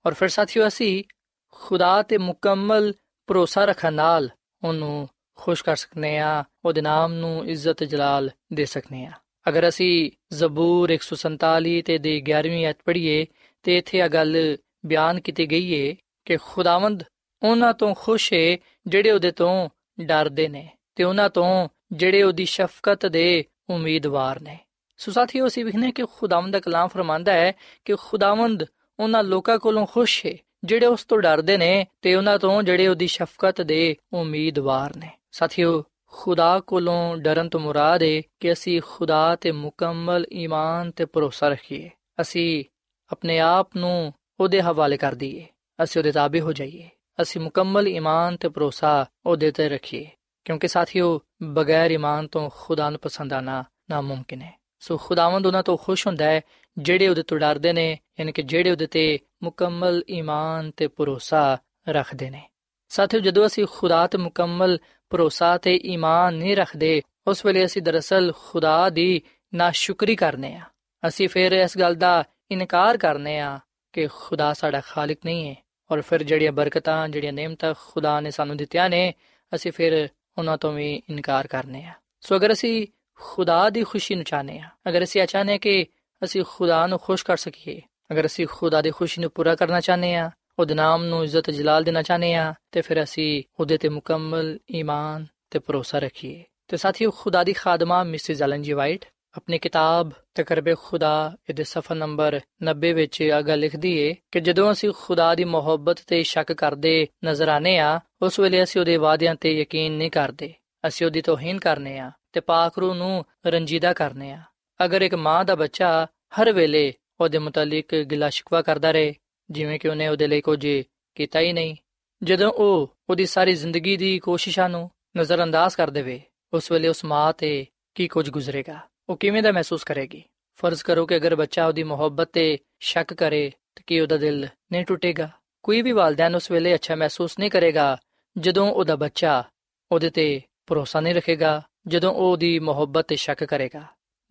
ਔਰ 0.06 0.14
ਫਿਰ 0.14 0.28
ਸਾਥੀਓ, 0.28 0.66
ਅਸੀਂ 0.66 1.04
ਖੁਦਾ 1.52 2.02
ਤੇ 2.02 2.18
ਮੁਕੰਮਲ 2.18 2.92
ਭਰੋਸਾ 3.26 3.64
ਰੱਖਣ 3.64 3.92
ਨਾਲ 3.92 4.30
ਉਹਨੂੰ 4.64 5.08
ਖੁਸ਼ 5.40 5.64
ਕਰ 5.64 5.76
ਸਕਨੇ 5.76 6.18
ਆ, 6.18 6.44
ਉਹਦੇ 6.64 6.80
ਨਾਮ 6.80 7.12
ਨੂੰ 7.12 7.46
ਇੱਜ਼ਤ 7.46 7.84
ਜਲਾਲ 7.84 8.30
ਦੇ 8.52 8.64
ਸਕਨੇ 8.64 9.04
ਆ। 9.06 9.12
ਅਗਰ 9.48 9.68
ਅਸੀਂ 9.68 10.10
ਜ਼ਬੂਰ 10.34 10.90
147 10.90 11.82
ਤੇ 11.82 11.98
ਦੇ 11.98 12.20
11ਵੀਂ 12.20 12.64
ਆਇਤ 12.66 12.76
ਪੜ੍ਹੀਏ, 12.84 13.26
ਤੇ 13.62 13.78
ਇੱਥੇ 13.78 14.00
ਆ 14.02 14.08
ਗੱਲ 14.08 14.56
ਬਿਆਨ 14.86 15.20
ਕੀਤੀ 15.20 15.50
ਗਈ 15.50 15.72
ਏ 15.72 15.96
ਕਿ 16.24 16.36
ਖੁਦਾਵੰਦ 16.36 17.02
ਉਹਨਾਂ 17.42 17.74
ਤੋਂ 17.74 17.94
ਖੁਸ਼ 17.98 18.32
ਏ 18.32 18.58
ਜਿਹੜੇ 18.86 19.10
ਉਹਦੇ 19.10 19.30
ਤੋਂ 19.30 19.68
ਡਰਦੇ 20.00 20.48
ਨੇ 20.48 20.68
ਤੇ 20.96 21.04
ਉਹਨਾਂ 21.04 21.30
ਤੋਂ 21.30 21.68
ਜਿਹੜੇ 21.92 22.22
ਉਹਦੀ 22.22 22.44
ਸ਼ਫਕਤ 22.44 23.06
ਦੇ 23.06 23.44
ਉਮੀਦਵਾਰ 23.70 24.40
ਨੇ। 24.40 24.58
ਸੋ 24.96 25.12
ਸਾਥੀਓ, 25.12 25.46
ਅਸੀਂ 25.46 25.64
ਵਿਖਨੇ 25.64 25.92
ਕਿ 25.92 26.04
ਖੁਦਾਵੰਦ 26.18 26.52
ਦਾ 26.52 26.60
ਕਲਾਮ 26.60 26.88
ਫਰਮਾਂਦਾ 26.88 27.32
ਹੈ 27.32 27.52
ਕਿ 27.84 27.94
ਖੁਦਾਵੰਦ 27.94 28.64
ਉਹਨਾਂ 29.00 29.22
ਲੋਕਾਂ 29.24 29.58
ਕੋਲੋਂ 29.58 29.86
ਖੁਸ਼ 29.86 30.26
ਹੈ 30.26 30.36
ਜਿਹੜੇ 30.64 30.86
ਉਸ 30.86 31.04
ਤੋਂ 31.04 31.18
ਡਰਦੇ 31.18 31.56
ਨੇ 31.56 31.86
ਤੇ 32.02 32.14
ਉਹਨਾਂ 32.14 32.38
ਤੋਂ 32.38 32.62
ਜਿਹੜੇ 32.62 32.88
ਉਹਦੀ 32.88 33.06
ਸ਼ਫਕਤ 33.06 33.62
ਦੇ 33.62 33.96
ਉਮੀਦਵਾਰ 34.12 34.96
ਨੇ। 34.96 35.10
ਸਾਥੀਓ, 35.30 35.84
ਖੁਦਾ 36.06 36.60
ਕੋਲੋਂ 36.60 37.16
ਡਰਨ 37.16 37.48
ਤੋਂ 37.48 37.60
ਮੁਰਾਦ 37.60 38.02
ਹੈ 38.02 38.22
ਕਿ 38.40 38.52
ਅਸੀਂ 38.52 38.82
ਖੁਦਾ 38.86 39.36
ਤੇ 39.36 39.52
ਮੁਕੰਮਲ 39.52 40.26
ਈਮਾਨ 40.32 40.90
ਤੇ 40.90 41.04
ਭਰੋਸਾ 41.04 41.48
ਰੱਖੀਏ। 41.48 41.90
ਅਸੀਂ 42.20 42.64
ਆਪਣੇ 43.12 43.38
ਆਪ 43.38 43.76
ਨੂੰ 43.76 44.14
ਉਹਦੇ 44.40 44.62
ਹਵਾਲੇ 44.62 44.96
ਕਰ 44.96 45.14
ਦਈਏ। 45.14 45.46
ਅਸੀਂ 45.82 46.00
ਉਹਦੇ 46.00 46.12
ਤਾਬੇ 46.12 46.40
ਹੋ 46.40 46.52
ਜਾਈਏ। 46.52 46.90
ਅਸੀਂ 47.22 47.40
ਮੁਕੰਮਲ 47.40 47.88
ਈਮਾਨ 47.88 48.36
ਤੇ 48.36 48.48
ਭਰੋਸਾ 48.48 49.06
ਉਹਦੇ 49.26 49.50
ਤੇ 49.50 49.68
ਰੱਖੀਏ। 49.68 50.10
ਕਿਉਂਕਿ 50.44 50.68
ਸਾਥੀਓ, 50.68 51.20
ਬਗੈਰ 51.42 51.90
ਈਮਾਨ 51.90 52.26
ਤੋਂ 52.26 52.50
ਖੁਦਾ 52.54 52.90
ਨੂੰ 52.90 53.00
ਪਸੰਦ 53.00 53.32
ਆਣਾ 53.32 53.64
ਨਾਮੁਮਕਿਨ 53.90 54.42
ਹੈ 54.42 54.60
ਸੋ 54.78 54.96
ਖੁਦਾਵੰਦ 54.96 55.46
ਉਹਨਾਂ 55.46 55.62
ਤੋਂ 55.62 55.76
ਖੁਸ਼ 55.76 56.06
ਹੁੰਦਾ 56.06 56.24
ਹੈ, 56.24 56.40
ਜਿਹੜੇ 56.78 57.08
ਉਹਦੇ 57.08 57.22
ਤੋਂ 57.22 57.38
ਡਰਦੇ 57.38 57.72
ਨੇ, 57.72 57.98
ਯਾਨੀ 58.20 58.32
ਕਿ 58.32 58.42
ਜਿਹੜੇ 58.42 58.70
ਉਹਦੇ 58.70 58.86
ਤੇ 58.86 59.18
ਮੁਕੰਮਲ 59.42 60.02
ਈਮਾਨ 60.10 60.70
ਤੇ 60.70 60.88
ਭਰੋਸਾ 60.88 61.58
ਰੱਖਦੇ 61.88 62.30
ਨੇ। 62.30 62.48
ਸਾਥੀਓ, 62.88 63.20
ਜਦੋਂ 63.20 63.46
ਅਸੀਂ 63.46 63.66
ਖੁਦਾ 63.70 64.06
ਤੇ 64.06 64.18
ਮੁਕੰਮਲ 64.18 64.78
ਭਰੋਸਾ 65.10 65.56
ਤੇ 65.58 65.74
ਈਮਾਨ 65.84 66.34
ਨਹੀਂ 66.34 66.56
ਰੱਖਦੇ, 66.56 67.02
ਉਸ 67.26 67.44
ਵੇਲੇ 67.46 67.64
ਅਸੀਂ 67.64 67.82
ਦਰਅਸਲ 67.82 68.32
ਖੁਦਾ 68.38 68.90
ਦੀ 68.90 69.22
ਨਾਸ਼ੁਕਰੀ 69.54 70.16
ਕਰਨੇ 70.16 70.54
ਆ। 70.56 70.64
ਅਸੀਂ 71.02 71.28
ਫਿਰ 71.28 71.52
ਇਸ 71.52 71.78
ਗੱਲ 71.78 71.94
ਦਾ 71.94 72.24
ਇਨਕਾਰ 72.50 72.96
ਕਰਨੇ 72.96 73.38
ਆ 73.40 73.58
ਕਿ 73.92 74.06
ਖੁਦਾ 74.14 74.52
ਸਾਡਾ 74.52 74.80
ਖਾਲਕ 74.80 75.18
ਨਹੀਂ 75.24 75.48
ਹੈ 75.48 75.54
ਔਰ 75.90 76.00
ਫਿਰ 76.00 76.22
ਜਿਹੜੀਆਂ 76.22 76.52
ਬਰਕਤਾਂ, 76.52 77.08
ਜਿਹੜੀਆਂ 77.08 77.32
ਨੇਮਤਾਂ 77.32 77.74
ਖੁਦਾ 77.80 78.20
ਨੇ 78.20 78.30
ਸਾਨੂੰ 78.30 78.56
ਦਿੱਤੀਆਂ 78.56 78.88
ਨੇ, 78.90 79.12
ਅਸੀਂ 79.52 79.72
ਫਿਰ 79.72 80.08
ਉਹਨਾਂ 80.38 80.56
ਤੋਂ 80.58 80.72
ਵੀ 80.72 81.02
ਇਨਕਾਰ 81.10 81.46
ਕਰਨੇ 81.46 81.84
ਆ। 81.84 81.92
ਸੋ 82.20 82.36
ਅਗਰ 82.36 82.52
ਅਸੀਂ 82.52 82.86
ਖੁਦਾ 83.20 83.70
ਦੀ 83.70 83.82
ਖੁਸ਼ੀ 83.84 84.14
ਨੂੰ 84.14 84.24
ਚਾਹਨੇ 84.24 84.58
ਆ, 84.58 84.68
ਅਗਰ 84.88 85.02
ਅਸੀਂ 85.02 85.26
ਚਾਹਨੇ 85.26 85.58
ਕਿ 85.58 85.86
ਅਸੀਂ 86.22 86.44
ਖੁਦਾ 86.48 86.86
ਨੂੰ 86.86 86.98
ਖੁਸ਼ 86.98 87.24
ਕਰ 87.24 87.36
ਸਕੀਏ, 87.36 87.80
ਅਗਰ 88.12 88.26
ਅਸੀਂ 88.26 88.46
ਖੁਦਾ 88.50 88.82
ਦੀ 88.82 88.90
ਖੁਸ਼ੀ 88.90 89.20
ਨੂੰ 89.22 89.30
ਪੂਰਾ 89.30 89.54
ਕਰਨਾ 89.54 89.80
ਚਾਹਨੇ 89.80 90.14
ਆ 90.14 90.30
ਉਹਦੇ 90.60 90.74
ਨਾਮ 90.74 91.04
ਨੂੰ 91.04 91.24
ਇੱਜ਼ਤ 91.24 91.50
ਜਲਾਲ 91.50 91.84
ਦੇਣਾ 91.84 92.02
ਚਾਹਨੇ 92.02 92.34
ਆ 92.34 92.54
ਤੇ 92.72 92.80
ਫਿਰ 92.80 93.02
ਅਸੀਂ 93.02 93.42
ਉਹਦੇ 93.60 93.78
ਤੇ 93.78 93.88
ਮੁਕੰਮਲ 93.88 94.58
ਈਮਾਨ 94.74 95.26
ਤੇ 95.50 95.58
ਭਰੋਸਾ 95.58 95.98
ਰੱਖੀਏ। 95.98 96.44
ਤੇ 96.68 96.76
ਸਾਥੀਓ, 96.76 97.10
ਖੁਦਾ 97.10 97.44
ਦੀ 97.44 97.52
ਖਾਦਮਾ 97.52 98.04
ਮਿਸਿਸ 98.04 98.42
ਐਲਨ 98.42 98.62
ਜੀ 98.62 98.72
ਵਾਈਟ, 98.72 99.04
ਆਪਣੀ 99.36 99.58
ਕਿਤਾਬ 99.58 100.10
ਤਕਰਬੇ 100.34 100.74
ਖੁਦਾ 100.82 101.36
ਇਹਦੇ 101.48 101.64
ਸਫਾ 101.64 101.94
ਨੰਬਰ 101.94 102.40
90 102.64 102.92
ਵਿੱਚ 102.92 103.22
ਆਗਾ 103.22 103.54
ਲਿਖਦੀ 103.54 103.98
ਏ 103.98 104.14
ਕਿ 104.32 104.40
ਜਦੋਂ 104.40 104.72
ਅਸੀਂ 104.72 104.92
ਖੁਦਾ 104.98 105.34
ਦੀ 105.34 105.44
ਮੁਹੱਬਤ 105.44 105.98
ਤੇ 106.06 106.22
ਸ਼ੱਕ 106.22 106.52
ਕਰਦੇ 106.52 107.06
ਨਜ਼ਰ 107.24 107.48
ਆਨੇ 107.48 107.78
ਆ 107.78 108.00
ਉਸ 108.22 108.40
ਵੇਲੇ 108.40 108.62
ਅਸੀਂ 108.62 108.80
ਉਹਦੇ 108.80 108.96
ਵਾਅਦਿਆਂ 108.96 109.34
ਤੇ 109.34 109.60
ਯਕੀਨ 109.60 109.92
ਨਹੀਂ 109.92 110.10
ਕਰਦੇ। 110.10 110.54
ਅਸੀਂ 110.86 111.06
ਉਹਦੀ 111.06 111.22
ਤੋਹੀਨ 111.22 111.58
ਕਰਨੇ 111.58 111.98
ਆ 111.98 112.10
ਤੇ 112.32 112.40
ਪਾਕ 112.40 112.78
ਰੂਹ 112.78 112.94
ਨੂੰ 112.94 113.24
ਰੰਜੀਦਾ 113.46 113.92
ਕਰਨੇ 113.92 114.32
ਆ 114.32 114.42
ਅਗਰ 114.84 115.02
ਇੱਕ 115.02 115.14
ਮਾਂ 115.14 115.44
ਦਾ 115.44 115.54
ਬੱਚਾ 115.54 116.06
ਹਰ 116.40 116.52
ਵੇਲੇ 116.52 116.92
ਉਹਦੇ 117.20 117.38
ਮੁਤਲਕ 117.38 117.94
ਗਿਲਾ 117.94 118.30
ਸ਼ਿਕਵਾ 118.30 118.62
ਕਰਦਾ 118.62 118.90
ਰਹੇ 118.90 119.14
ਜਿਵੇਂ 119.50 119.80
ਕਿ 119.80 119.88
ਉਹਨੇ 119.88 120.08
ਉਹਦੇ 120.08 120.26
ਲਈ 120.26 120.40
ਕੁਝ 120.40 120.66
ਕੀਤਾ 121.14 121.40
ਹੀ 121.40 121.52
ਨਹੀਂ। 121.52 121.76
ਜਦੋਂ 122.22 122.52
ਉਹ 122.52 122.96
ਉਹਦੀ 123.10 123.26
ਸਾਰੀ 123.26 123.54
ਜ਼ਿੰਦਗੀ 123.54 123.96
ਦੀ 123.96 124.18
ਕੋਸ਼ਿਸ਼ਾਂ 124.18 124.68
ਨੂੰ 124.68 124.90
ਨਜ਼ਰਅੰਦਾਜ਼ 125.16 125.76
ਕਰ 125.76 125.90
ਦੇਵੇ, 125.90 126.20
ਉਸ 126.52 126.72
ਵੇਲੇ 126.72 126.88
ਉਸ 126.88 127.04
ਮਾਂ 127.04 127.32
ਤੇ 127.32 127.66
ਕੀ 127.94 128.08
ਕੁਝ 128.08 128.30
ਗੁਜ਼ਰੇਗਾ? 128.30 128.78
ਉਹ 129.08 129.16
ਕਿਵੇਂ 129.16 129.42
ਦਾ 129.42 129.52
ਮਹਿਸੂਸ 129.52 129.84
ਕਰੇਗੀ? 129.84 130.22
ਫਰਜ਼ 130.54 130.82
ਕਰੋ 130.82 131.06
ਕਿ 131.06 131.16
ਅਗਰ 131.16 131.36
ਬੱਚਾ 131.36 131.66
ਉਹਦੀ 131.66 131.82
ਮੁਹੱਬਤ 131.82 132.30
ਤੇ 132.32 132.58
ਸ਼ੱਕ 132.80 133.14
ਕਰੇ, 133.14 133.50
ਤਾਂ 133.50 133.84
ਕੀ 133.86 134.00
ਉਹਦਾ 134.00 134.16
ਦਿਲ 134.16 134.48
ਨਹੀਂ 134.72 134.84
ਟੁੱਟੇਗਾ? 134.84 135.30
ਕੋਈ 135.62 135.82
ਵੀ 135.82 135.92
ਵਾਲਦੈਨ 135.92 136.34
ਉਸ 136.34 136.50
ਵੇਲੇ 136.50 136.74
ਅੱਛਾ 136.74 136.94
ਮਹਿਸੂਸ 136.94 137.38
ਨਹੀਂ 137.38 137.50
ਕਰੇਗਾ, 137.50 137.98
ਜਦੋਂ 138.38 138.72
ਉਹਦਾ 138.72 138.96
ਬੱਚਾ 138.96 139.44
ਉਹਦੇ 139.92 140.10
ਤੇ 140.10 140.42
ਭਰੋਸਾ 140.66 141.00
ਨਹੀਂ 141.00 141.14
ਰੱਖੇਗਾ, 141.14 141.62
ਜਦੋਂ 141.86 142.12
ਉਹ 142.12 142.32
ਉਹਦੀ 142.32 142.58
ਮੁਹੱਬਤ 142.58 143.08
ਤੇ 143.08 143.16
ਸ਼ੱਕ 143.16 143.44
ਕਰੇਗਾ। 143.44 143.82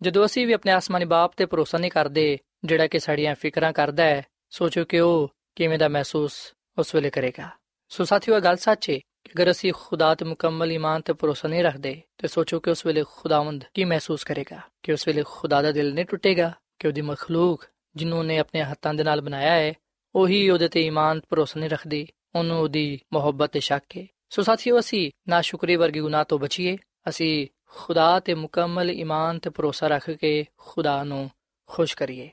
ਜਦੋਂ 0.02 0.26
ਅਸੀਂ 0.26 0.46
ਵੀ 0.46 0.52
ਆਪਣੇ 0.52 0.72
ਆਸਮਾਨੀ 0.72 1.04
ਬਾਪ 1.04 1.32
ਤੇ 1.36 1.46
ਭਰੋਸਾ 1.46 1.78
ਨਹੀਂ 1.78 1.90
ਕਰਦੇ, 1.90 2.38
ਜਿਹੜਾ 2.64 2.86
ਕਿ 2.86 2.98
ਸਾਡੀਆਂ 2.98 3.34
ਫਿਕਰਾਂ 3.34 3.72
ਕਰਦਾ 3.72 4.04
ਹੈ 4.04 4.26
ਸੋਚੋ 4.50 4.84
ਕਿ 4.84 5.00
ਉਹ 5.00 5.34
ਕਿਵੇਂ 5.56 5.78
ਦਾ 5.78 5.88
ਮਹਿਸੂਸ 5.88 6.54
ਉਸ 6.78 6.94
ਵੇਲੇ 6.94 7.10
ਕਰੇਗਾ। 7.10 7.50
ਸੋ 7.88 8.04
ਸਾਥੀਓ, 8.04 8.36
ਇਹ 8.36 8.40
ਗੱਲ 8.40 8.56
ਸੱਚ 8.56 8.90
ਹੈ 8.90 8.94
ਕਿ 8.94 9.30
ਅਗਰ 9.34 9.50
ਅਸੀਂ 9.50 9.72
ਖੁਦਾ 9.76 10.14
ਤੇ 10.14 10.24
ਮੁਕੰਮਲ 10.24 10.72
ਈਮਾਨ 10.72 11.00
ਤੇ 11.00 11.12
ਭਰੋਸਾ 11.12 11.48
ਨਹੀਂ 11.48 11.64
ਰੱਖਦੇ, 11.64 12.02
ਤੇ 12.18 12.28
ਸੋਚੋ 12.28 12.60
ਕਿ 12.60 12.70
ਉਸ 12.70 12.86
ਵੇਲੇ 12.86 13.04
ਖੁਦਾਵੰਦ 13.16 13.64
ਕੀ 13.74 13.84
ਮਹਿਸੂਸ 13.84 14.24
ਕਰੇਗਾ? 14.24 14.60
ਕਿ 14.82 14.92
ਉਸ 14.92 15.08
ਵੇਲੇ 15.08 15.22
ਖੁਦਾ 15.26 15.62
ਦਾ 15.62 15.72
ਦਿਲ 15.72 15.94
ਨਹੀਂ 15.94 16.04
ਟੁੱਟੇਗਾ? 16.04 16.52
ਕਿ 16.78 16.88
ਉਹਦੀ 16.88 17.00
ਮਖਲੂਕ 17.00 17.66
ਜਿਹਨੂੰ 17.96 18.26
ਨੇ 18.26 18.38
ਆਪਣੇ 18.38 18.62
ਹੱਥਾਂ 18.62 18.94
ਦੇ 18.94 19.04
ਨਾਲ 19.04 19.20
ਬਣਾਇਆ 19.20 19.52
ਹੈ 19.52 19.74
ਉਹੀ 20.14 20.50
ਉਹਦੇ 20.50 20.68
ਤੇ 20.68 20.86
ਈਮਾਨ 20.86 21.20
ਭਰੋਸਾ 21.28 21.60
ਨਹੀਂ 21.60 21.70
ਰੱਖਦੀ, 21.70 22.06
ਉਹਨੂੰ 22.34 22.60
ਉਹਦੀ 22.60 23.00
ਮੁਹੱਬਤ 23.12 23.50
ਤੇ 23.50 23.60
ਸ਼ੱਕ 23.60 23.98
ਹੈ 23.98 24.06
ਸੋ 24.30 24.42
ਸਾਥੀਓ, 24.42 24.80
ਅਸੀਂ 24.80 25.10
ਨਾਸ਼ੁਕਰੀ 25.28 25.76
ਵਰਗੇ 25.76 26.00
ਗੁਨਾਹ 26.00 26.24
ਤੋਂ 26.24 26.38
ਬਚੀਏ, 26.38 26.76
ਅਸੀਂ 27.08 27.46
ਖੁਦਾ 27.68 28.20
ਤੇ 28.20 28.34
ਮੁਕੰਮਲ 28.34 28.90
ਈਮਾਨ 28.90 29.38
ਤੇ 29.38 29.50
ਭਰੋਸਾ 29.50 29.86
ਰੱਖ 29.86 30.10
ਕੇ 30.10 30.44
ਖੁਦਾ 30.56 31.04
ਨੂੰ 31.04 31.30
ਖੁਸ਼ 31.66 31.96
ਕਰੀਏ। 31.96 32.30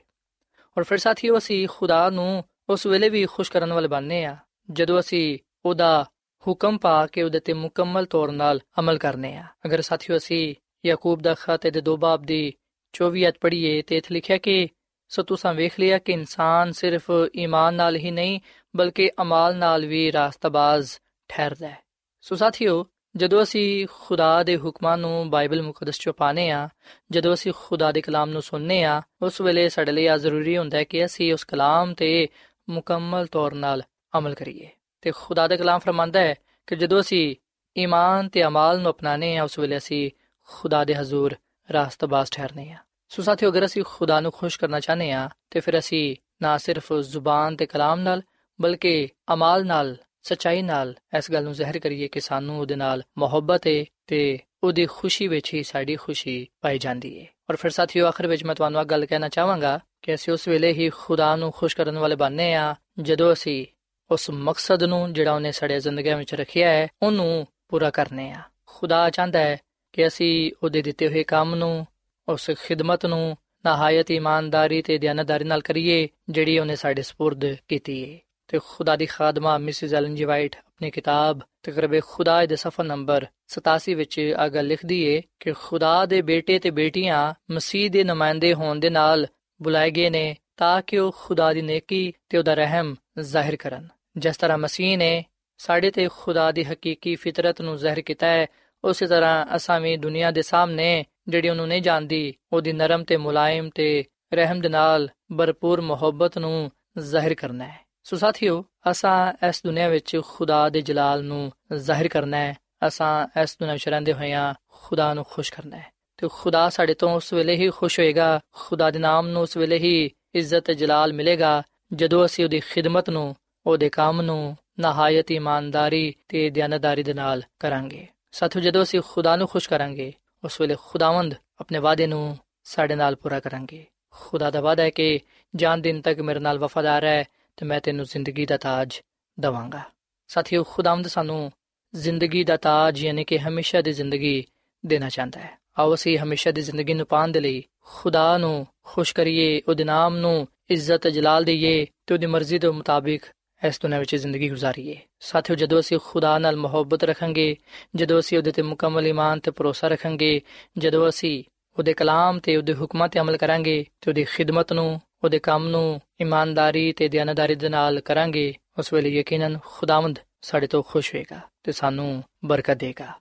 ਔਰ 0.78 0.84
ਫਿਰ 0.84 0.98
ਸਾਥੀਓ 0.98 1.38
ਅਸੀਂ 1.38 1.68
ਖੁਦਾ 1.70 2.10
ਨੂੰ 2.10 2.44
ਉਸ 2.68 2.86
ਵੇਲੇ 2.86 3.08
ਵੀ 3.08 3.26
ਖੁਸ਼ 3.26 3.52
ਕਰਨ 3.52 3.72
ਵਾਲੇ 3.72 3.88
ਬਣਨੇ 3.88 4.24
ਆ, 4.24 4.36
ਜਦੋਂ 4.70 5.00
ਅਸੀਂ 5.00 5.38
ਉਹਦਾ 5.64 6.06
ਹੁਕਮ 6.46 6.78
ਪਾ 6.78 7.06
ਕੇ 7.06 7.22
ਉਹਦੇ 7.22 7.40
ਤੇ 7.40 7.52
ਮੁਕੰਮਲ 7.52 8.06
ਤੌਰ 8.06 8.32
ਨਾਲ 8.32 8.60
ਅਮਲ 8.78 8.98
ਕਰਨੇ 8.98 9.36
ਆ। 9.36 9.44
ਅਗਰ 9.66 9.80
ਸਾਥੀਓ 9.80 10.16
ਅਸੀਂ 10.16 10.54
ਯਾਕੂਬ 10.86 11.22
ਦਾ 11.22 11.34
ਖਤ 11.34 11.66
ਦੇ 11.66 11.80
ਦੋ 11.80 11.96
ਬਾਬ 11.96 12.22
ਦੀ 12.22 12.52
24 12.92 13.28
ਅਧ 13.28 13.34
ਪੜ੍ਹੀਏ 13.40 13.82
ਤੇ 13.82 13.96
ਇਥੇ 13.96 14.14
ਲਿਖਿਆ 14.14 14.38
ਕਿ, 14.38 14.68
ਸੋ 15.08 15.22
ਤੁਸੀਂ 15.22 15.54
ਵੇਖ 15.54 15.80
ਲਿਆ 15.80 15.98
ਕਿ 15.98 16.12
ਇਨਸਾਨ 16.12 16.72
ਸਿਰਫ 16.72 17.10
ਈਮਾਨ 17.36 17.74
ਨਾਲ 17.74 17.96
ਹੀ 17.96 18.10
ਨਹੀਂ, 18.10 18.40
ਬਲਕਿ 18.76 19.10
ਅਮਾਲ 19.22 19.56
ਨਾਲ 19.56 19.86
ਵੀ 19.86 20.12
ਰਾਸਤਾਬਾਜ਼ 20.12 20.90
ਠਹਿਰਦਾ 21.28 21.68
ਹੈ। 21.68 21.78
ਸੋ 22.20 22.36
ਸਾਥੀਓ 22.36 22.86
ਜਦੋਂ 23.16 23.42
ਅਸੀਂ 23.42 23.86
ਖੁਦਾ 24.00 24.42
ਦੇ 24.42 24.56
ਹੁਕਮਾਂ 24.56 24.98
ਨੂੰ 24.98 25.30
ਬਾਈਬਲ 25.30 25.62
ਮੁਕੱਦਸ 25.62 25.98
ਚੋਂ 25.98 26.12
ਪਾਣੇ 26.12 26.50
ਆ 26.50 26.68
ਜਦੋਂ 27.10 27.34
ਅਸੀਂ 27.34 27.52
ਖੁਦਾ 27.56 27.92
ਦੇ 27.92 28.00
ਕਲਾਮ 28.00 28.30
ਨੂੰ 28.30 28.42
ਸੁਣਨੇ 28.42 28.84
ਆ 28.84 29.02
ਉਸ 29.22 29.40
ਵੇਲੇ 29.40 29.68
ਸਾਡੇ 29.68 29.92
ਲਈ 29.92 30.06
ਆ 30.06 30.16
ਜ਼ਰੂਰੀ 30.16 30.58
ਹੁੰਦਾ 30.58 30.78
ਹੈ 30.78 30.84
ਕਿ 30.84 31.04
ਅਸੀਂ 31.04 31.32
ਉਸ 31.32 31.44
ਕਲਾਮ 31.44 31.94
ਤੇ 31.94 32.28
ਮੁਕੰਮਲ 32.70 33.26
ਤੌਰ 33.26 33.54
ਨਾਲ 33.54 33.82
ਅਮਲ 34.18 34.34
ਕਰੀਏ। 34.34 34.68
ਤੇ 35.00 35.12
ਖੁਦਾ 35.16 35.48
ਦਾ 35.48 35.56
ਕਲਾਮ 35.56 35.78
ਫਰਮਾਂਦਾ 35.78 36.20
ਹੈ 36.20 36.34
ਕਿ 36.66 36.76
ਜਦੋਂ 36.76 37.00
ਅਸੀਂ 37.00 37.36
ਈਮਾਨ 37.78 38.28
ਤੇ 38.28 38.44
ਅਮਾਲ 38.44 38.80
ਨੂੰ 38.80 38.90
ਅਪਣਾਣੇ 38.90 39.36
ਆ 39.36 39.44
ਉਸ 39.44 39.58
ਵੇਲੇ 39.58 39.76
ਅਸੀਂ 39.76 40.10
ਖੁਦਾ 40.48 40.84
ਦੇ 40.84 40.94
ਹਜ਼ੂਰ 40.94 41.34
ਰਾਸਤਬਾਜ਼ 41.72 42.30
ਠਹਿਰਨੇ 42.30 42.72
ਆ 42.72 42.76
ਸੋ 43.08 43.22
ਸਾਥੀਓ, 43.22 43.50
ਅਗਰ 43.50 43.64
ਅਸੀਂ 43.64 43.84
ਖੁਦਾ 43.86 44.20
ਨੂੰ 44.20 44.32
ਖੁਸ਼ 44.32 44.58
ਕਰਨਾ 44.58 44.80
ਚਾਹਨੇ 44.80 45.12
ਆ 45.12 45.28
ਤੇ 45.50 45.60
ਫਿਰ 45.60 45.78
ਅਸੀਂ 45.78 46.16
ਨਾ 46.42 46.58
ਸਿਰਫ 46.58 46.92
ਜ਼ੁਬਾਨ 46.92 47.56
ਤੇ 47.56 47.66
ਕਲਾਮ 47.66 48.00
ਨਾਲ, 48.00 48.22
ਬਲਕਿ 48.60 49.08
ਅਮਾਲ 49.32 49.66
ਨਾਲ 49.66 49.96
ਸਚਾਈ 50.21 50.61
ਨਾਲ 50.61 50.95
ਇਸ 51.17 51.31
ਗੱਲ 51.31 51.43
ਨੂੰ 51.43 51.53
ਜ਼ਾਹਿਰ 51.53 51.79
ਕਰੀਏ 51.79 52.07
ਕਿ 52.07 52.19
ਸਾਨੂੰ 52.19 52.59
ਉਹਦੇ 52.59 52.75
ਨਾਲ 52.75 53.03
ਮੁਹੱਬਤ 53.17 53.67
ਹੈ 53.67 53.83
ਤੇ 54.07 54.39
ਉਹਦੀ 54.63 54.85
ਖੁਸ਼ੀ 54.85 55.27
ਵਿੱਚ 55.27 55.53
ਹੀ 55.53 55.63
ਸਾਡੀ 55.63 55.95
ਖੁਸ਼ੀ 55.95 56.47
ਪਾਈ 56.61 56.77
ਜਾਂਦੀ 56.77 57.19
ਹੈ 57.21 57.25
ਔਰ 57.49 57.55
ਫਿਰ 57.55 57.71
ਸਾਥੀਓ 57.71 58.07
ਆਖਰ 58.07 58.27
ਵਿੱਚ 58.27 58.43
ਮੈਂ 58.43 58.55
ਤੁਹਾਨੂੰ 58.55 58.81
ਇੱਕ 58.81 58.89
ਗੱਲ 58.89 59.05
ਕਹਿਣਾ 59.05 59.29
ਚਾਹਾਂਗਾ 59.29 59.79
ਕਿ 60.01 60.13
ਅਸੀਂ 60.13 60.33
ਉਸ 60.33 60.47
ਵੇਲੇ 60.47 60.73
ਹੀ 60.73 60.89
ਖੁਦਾ 60.89 61.35
ਨੂੰ 61.35 61.51
ਖੁਸ਼ 61.51 61.75
ਕਰਨ 61.77 61.97
ਵਾਲੇ 61.97 62.15
ਬਣਨੇ 62.15 62.53
ਆ 62.53 62.75
ਜਦੋਂ 62.99 63.33
ਅਸੀਂ 63.33 63.65
ਉਸ 64.11 64.29
ਮਕਸਦ 64.29 64.83
ਨੂੰ 64.83 65.13
ਜਿਹੜਾ 65.13 65.33
ਉਹਨੇ 65.33 65.51
ਸਾਡੇ 65.51 65.79
ਜ਼ਿੰਦਗੀ 65.79 66.13
ਵਿੱਚ 66.13 66.35
ਰੱਖਿਆ 66.35 66.69
ਹੈ 66.69 66.87
ਉਹਨੂੰ 67.03 67.47
ਪੂਰਾ 67.69 67.89
ਕਰਨੇ 67.89 68.31
ਆ 68.31 68.41
ਖੁਦਾ 68.65 69.09
ਚਾਹੁੰਦਾ 69.09 69.39
ਹੈ 69.39 69.57
ਕਿ 69.93 70.07
ਅਸੀਂ 70.07 70.51
ਉਹਦੇ 70.63 70.81
ਦਿੱਤੇ 70.81 71.07
ਹੋਏ 71.07 71.23
ਕੰਮ 71.23 71.55
ਨੂੰ 71.55 71.85
ਉਸ 72.27 72.51
ਖਿਦਮਤ 72.51 73.05
ਨੂੰ 73.05 73.37
ਨਹਾਇਤ 73.65 74.11
ਇਮਾਨਦਾਰੀ 74.11 74.81
ਤੇ 74.81 74.97
ਦਿਆਨਤਦਾਰੀ 74.97 75.43
ਨਾਲ 75.43 75.61
ਕਰੀਏ 75.61 76.07
ਜਿਹੜੀ 76.29 76.59
ਉਹਨੇ 76.59 76.75
ਸਾਡੇ 76.75 77.01
سپرد 77.01 77.55
ਕੀਤੀ 77.67 78.13
ਹੈ 78.13 78.19
ਤੇ 78.48 78.58
ਖੁਦਾ 78.66 78.96
ਦੀ 78.96 79.06
ਖਾਦਮਾ 79.06 79.58
ਮਿਸਿਸ 79.58 79.94
ਐਲਨ 79.94 80.14
ਜੀ 80.14 80.24
ਵਾਈਟ 80.24 80.56
ਆਪਣੀ 80.56 80.90
ਕਿਤਾਬ 80.90 81.40
ਤਕਰਬੇ 81.62 82.00
ਖੁਦਾ 82.06 82.46
ਦੇ 82.46 82.56
ਸਫਾ 82.56 82.82
ਨੰਬਰ 82.82 83.26
87 83.54 83.94
ਵਿੱਚ 83.94 84.34
ਆਗਾ 84.36 84.60
ਲਿਖਦੀ 84.60 85.02
ਏ 85.02 85.22
ਕਿ 85.40 85.52
ਖੁਦਾ 85.52 86.06
ਦੇ 86.06 86.22
ਬੇਟੇ 86.22 86.58
ਤੇ 86.58 86.70
ਬੇਟੀਆਂ 86.70 87.34
ਮਸੀਹ 87.50 87.90
ਦੇ 87.90 88.04
ਨੁਮਾਇੰਦੇ 88.04 88.54
ਹੋਣ 88.54 88.78
ਦੇ 88.78 88.90
ਨਾਲ 88.90 89.26
ਬੁਲਾਏ 89.62 89.90
ਗਏ 89.90 90.10
ਨੇ 90.10 90.36
ਤਾਂ 90.56 90.82
ਕਿ 90.82 90.98
ਉਹ 90.98 91.16
ਖੁਦਾ 91.18 91.52
ਦੀ 91.52 91.62
ਨੇਕੀ 91.62 92.12
ਤੇ 92.28 92.38
ਉਹਦਾ 92.38 92.54
ਰਹਿਮ 92.54 92.94
ਜ਼ਾਹਿਰ 93.20 93.56
ਕਰਨ। 93.56 93.88
ਜਿਸ 94.16 94.36
ਤਰ੍ਹਾਂ 94.36 94.58
ਮਸੀਹ 94.58 94.98
ਨੇ 94.98 95.24
ਸਾਡੇ 95.58 95.90
ਤੇ 95.90 96.08
ਖੁਦਾ 96.16 96.52
ਦੀ 96.52 96.64
ਹਕੀਕੀ 96.64 97.14
ਫਿਤਰਤ 97.14 97.62
ਨੂੰ 97.62 97.76
ਜ਼ਾਹਿਰ 97.76 98.00
ਕੀਤਾ 98.00 98.26
ਹੈ, 98.26 98.46
ਉਸੇ 98.84 99.06
ਤਰ੍ਹਾਂ 99.06 99.46
ਅਸਾਂ 99.56 99.80
ਵੀ 99.80 99.96
ਦੁਨੀਆ 99.96 100.30
ਦੇ 100.30 100.42
ਸਾਹਮਣੇ 100.42 101.04
ਜਿਹੜੀ 101.28 101.48
ਉਹਨੂੰ 101.48 101.68
ਨਹੀਂ 101.68 101.82
ਜਾਣਦੀ, 101.82 102.34
ਉਹਦੀ 102.52 102.72
ਨਰਮ 102.72 103.04
ਤੇ 103.04 103.16
ਮੁਲਾਇਮ 103.16 103.70
ਤੇ 103.74 104.04
ਰਹਿਮ 104.34 104.60
ਦੇ 104.60 104.68
ਨਾਲ 104.68 105.08
ਭਰਪੂਰ 105.38 105.80
ਮੁਹੱਬਤ 105.80 106.38
ਨੂੰ 106.38 106.70
ਜ਼ਾਹਿਰ 106.98 107.34
ਕਰਨਾ 107.34 107.64
ਹੈ। 107.64 107.87
ਸੋ 108.10 108.16
ਸਾਥੀਓ, 108.16 108.64
ਅਸਾਂ 108.90 109.46
ਇਸ 109.48 109.62
ਦੁਨੀਆ 109.64 109.88
ਵਿੱਚ 109.88 110.20
ਖੁਦਾ 110.28 110.68
ਦੇ 110.68 110.80
ਜਲਾਲ 110.80 111.24
ਨੂੰ 111.24 111.52
ਜ਼ਾਹਿਰ 111.74 112.08
ਕਰਨਾ 112.08 112.36
ਹੈ। 112.36 112.56
ਅਸਾਂ 112.86 113.40
ਇਸ 113.42 113.56
ਦੁਨੀਆ 113.60 113.72
ਵਿੱਚ 113.72 113.88
ਰਹਿੰਦੇ 113.88 114.12
ਹੋਇਆਂ 114.12 114.54
ਖੁਦਾ 114.68 115.14
ਨੂੰ 115.14 115.24
ਖੁਸ਼ 115.30 115.52
ਕਰਨਾ 115.52 115.76
ਹੈ। 115.76 115.86
ਤੇ 116.16 116.28
ਖੁਦਾ 116.32 116.68
ਸਾਡੇ 116.68 116.94
ਤੋਂ 116.94 117.16
ਉਸ 117.16 117.32
ਵੇਲੇ 117.32 117.56
ਹੀ 117.56 117.70
ਖੁਸ਼ 117.70 118.00
ਹੋਏਗਾ। 118.00 118.40
ਖੁਦਾ 118.52 118.90
ਦੇ 118.90 118.98
ਨਾਮ 118.98 119.28
ਨੂੰ 119.28 119.42
ਉਸ 119.42 119.56
ਵੇਲੇ 119.56 119.78
ਹੀ 119.78 120.10
ਇੱਜ਼ਤ 120.34 120.70
ਜਲਾਲ 120.70 121.12
ਮਿਲੇਗਾ। 121.12 121.62
ਜਦੋਂ 121.92 122.26
ਅਸੀਂ 122.26 122.44
ਉਹਦੀ 122.44 122.60
ਖਿਦਮਤ 122.60 123.10
ਨੂੰ, 123.10 123.36
ਉਹਦੇ 123.66 123.88
ਕੰਮ 123.88 124.22
ਨੂੰ 124.22 124.56
ਨਹਾਇਤ, 124.80 125.30
ਇਮਾਨਦਾਰੀ 125.30 126.14
ਤੇ 126.28 126.50
ਦਿਆਨਤਦਾਰੀ 126.50 127.02
ਦੇ 127.02 127.14
ਨਾਲ 127.14 127.42
ਕਰਾਂਗੇ। 127.58 128.06
ਸਾਥੀਓ, 128.32 128.62
ਜਦੋਂ 128.62 128.82
ਅਸੀਂ 128.82 129.00
ਖੁਦਾ 129.08 129.36
ਨੂੰ 129.36 129.48
ਖੁਸ਼ 129.48 129.68
ਕਰਾਂਗੇ, 129.68 130.12
ਉਸ 130.44 130.60
ਵੇਲੇ 130.60 130.76
ਖੁਦਾਵੰਦ 130.86 131.34
ਆਪਣੇ 131.60 131.78
ਵਾਅਦੇ 131.78 132.06
ਨੂੰ 132.06 132.38
ਸਾਡੇ 132.64 132.94
ਨਾਲ 132.94 133.14
ਪੂਰਾ 133.14 133.40
ਕਰਾਂਗੇ। 133.40 133.86
ਖੁਦਾ 134.10 134.50
ਦਾ 134.50 134.60
ਵਾਅਦਾ 134.60 134.82
ਹੈ 134.82 134.90
ਕਿ 134.90 135.20
ਜਾਨ 135.56 135.82
ਦਿਨ 135.82 136.00
ਤੱਕ 136.00 136.20
ਮੇਰੇ 136.20 136.38
ਨਾਲ 136.38 136.58
ਵਫਾਦਾਰ 136.58 137.04
ਹੈ 137.04 137.24
ਤੇ 137.58 137.66
ਮੈਂ 137.66 137.80
ਤੈਨੂੰ 137.80 138.06
ਜ਼ਿੰਦਗੀ 138.06 138.46
ਦਾ 138.46 138.56
ਤਾਜ 138.56 139.00
ਦਵਾਂਗਾ। 139.40 139.80
ਸਾਥੀਓ, 140.28 140.64
ਖੁਦਾਵੰਦ 140.64 141.06
ਸਾਨੂੰ 141.06 141.52
ਜ਼ਿੰਦਗੀ 141.94 142.44
ਦਾ 142.44 142.56
ਤਾਜ 142.56 143.04
ਯਾਨੀ 143.04 143.24
ਕਿ 143.24 143.38
ਹਮੇਸ਼ਾ 143.38 143.82
ਦੀ 143.82 143.92
ਜ਼ਿੰਦਗੀ 143.92 144.44
ਦੇਣਾ 144.86 145.08
ਚਾਹੁੰਦਾ 145.08 145.40
ਹੈ। 145.40 145.58
ਆਓ 145.78 145.94
ਅਸੀਂ 145.94 146.18
ਹਮੇਸ਼ਾ 146.18 146.50
ਦੀ 146.50 146.62
ਜ਼ਿੰਦਗੀ 146.62 146.94
ਨੂੰ 146.94 147.06
ਪਾਉਣ 147.06 147.28
ਦੇ 147.28 147.40
ਲਈ 147.40 147.64
ਖੁਦਾ 147.84 148.38
ਨੂੰ 148.38 148.66
ਖੁਸ਼ 148.84 149.14
ਕਰੀਏ, 149.14 149.62
ਉਹਦੇ 149.68 149.84
ਨਾਮ 149.84 150.16
ਨੂੰ 150.16 150.48
ਇੱਜ਼ਤ 150.70 151.08
ਜਲਾਲ 151.08 151.44
ਦਈਏ 151.44 151.86
ਤੇ 152.06 152.14
ਉਹਦੀ 152.14 152.26
ਮਰਜ਼ੀ 152.26 152.58
ਦੇ 152.58 152.68
ਮੁਤਾਬਿਕ 152.68 153.22
ਇਸ 153.66 153.80
ਦੁਨੀਆਂ 153.82 154.00
ਵਿੱਚ 154.00 154.16
ਜ਼ਿੰਦਗੀ 154.16 154.48
ਗੁਜ਼ਾਰੀਏ। 154.48 154.96
ਸਾਥੀਓ, 155.20 155.56
ਜਦੋਂ 155.56 155.80
ਅਸੀਂ 155.80 155.98
ਖੁਦਾ 156.04 156.38
ਨਾਲ 156.38 156.56
ਮੁਹੱਬਤ 156.56 157.04
ਰੱਖਾਂਗੇ, 157.04 157.56
ਜਦੋਂ 157.94 158.20
ਅਸੀਂ 158.20 158.38
ਉਹਦੇ 158.38 158.50
ਤੇ 158.52 158.62
ਮੁਕੰਮਲ 158.62 159.06
ਈਮਾਨ 159.06 159.40
ਤੇ 159.40 159.50
ਭਰੋਸਾ 159.50 159.88
ਰੱਖਾਂਗੇ, 159.88 160.40
ਜਦੋਂ 160.78 161.08
ਅਸੀਂ 161.08 161.44
ਉਹਦੇ 161.78 161.92
ਕਲਾਮ 161.92 162.38
ਤੇ 162.38 162.56
ਉਹਦੇ 162.56 162.74
ਹੁਕਮਾਂ 162.74 163.08
ਤੇ 163.08 163.20
ਅਮਲ 163.20 163.36
ਕਰਾਂਗੇ 163.36 163.86
ਤੇ 164.00 164.10
ਉਹਦੀ 164.10 164.24
ਖਿਦਮਤ 164.24 164.72
ਨੂੰ 164.72 165.00
ਉਹਦੇ 165.24 165.38
ਕੰਮ 165.38 165.68
ਨੂੰ 165.68 166.00
ਇਮਾਨਦਾਰੀ 166.20 166.92
ਤੇ 166.92 167.08
ਦਿਆਨਦਾਰੀ 167.08 167.54
ਦੇ 167.54 167.68
ਨਾਲ 167.68 168.00
ਕਰਾਂਗੇ, 168.00 168.54
ਉਸ 168.78 168.92
ਵੇਲੇ 168.92 169.08
ਯਕੀਨਨ 169.08 169.58
ਖੁਦਾਵੰਦ 169.64 170.18
ਸਾਡੇ 170.42 170.66
ਤੋਂ 170.66 170.82
ਖੁਸ਼ 170.82 171.14
ਹੋਏਗਾ 171.14 171.40
ਤੇ 171.62 171.72
ਸਾਨੂੰ 171.72 172.24
ਬਰਕਤ 172.44 172.76
ਦੇਗਾ। 172.76 173.12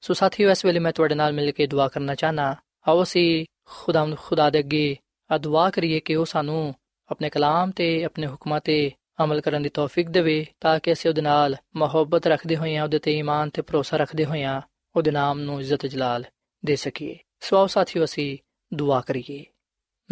ਸੋ 0.00 0.14
ਸਾਥੀਓ, 0.14 0.50
ਇਸ 0.50 0.64
ਵੇਲੇ 0.64 0.78
ਮੈਂ 0.78 0.92
ਤੁਹਾਡੇ 0.92 1.14
ਨਾਲ 1.14 1.32
ਮਿਲ 1.32 1.52
ਕੇ 1.52 1.66
ਦੁਆ 1.66 1.88
ਕਰਨਾ 1.88 2.14
ਚਾਹਨਾ 2.14 2.56
ਆਓ 2.88 3.02
ਅਸੀਂ 3.02 3.46
ਖੁਦਾਵੰਦ 3.64 4.16
ਖੁਦਾ 4.18 4.50
ਦੇ 4.50 4.58
ਅੱਗੇ 4.58 4.96
ਆ 5.30 5.38
ਦੁਆ 5.38 5.70
ਕਰੀਏ 5.70 6.00
ਕਿ 6.00 6.16
ਉਹ 6.16 6.24
ਸਾਨੂੰ 6.24 6.74
ਆਪਣੇ 7.10 7.30
ਕਲਾਮ 7.30 7.70
ਤੇ, 7.70 8.04
ਆਪਣੇ 8.04 8.26
ਹੁਕਮਾਂ 8.26 8.60
ਤੇ 8.60 8.92
ਅਮਲ 9.24 9.40
ਕਰਨ 9.40 9.62
ਦੀ 9.62 9.68
ਤੌਫੀਕ 9.68 10.08
ਦੇਵੇ, 10.08 10.46
ਤਾਂ 10.60 10.80
ਕਿ 10.80 10.92
ਅਸੀਂ 10.92 11.10
ਉਹਦੇ 11.10 11.22
ਨਾਲ 11.22 11.56
ਮੁਹੱਬਤ 11.76 12.26
ਰੱਖਦੇ 12.26 12.56
ਹੋਈਆਂ, 12.56 12.82
ਉਹਦੇ 12.82 12.98
ਤੇ 12.98 13.18
ਈਮਾਨ 13.18 13.50
ਤੇ 13.50 13.62
ਭਰੋਸਾ 13.62 13.96
ਰੱਖਦੇ 13.96 14.24
ਹੋਈਆਂ 14.24 14.60
ਉਹਦੇ 14.96 15.10
ਨਾਮ 15.10 15.38
ਨੂੰ 15.38 15.60
ਇੱਜ਼ਤ 15.60 15.86
ਜਲਾਲ 15.86 16.24
ਦੇ 16.64 16.76
ਸਕੀਏ। 16.76 17.18
ਸੋ 17.40 17.56
ਆਓ 17.56 17.66
ਸਾਥੀਓ, 17.66 18.04
ਅਸੀਂ 18.04 18.38
ਦੁਆ 18.74 19.00
ਕਰੀਏ। 19.00 19.44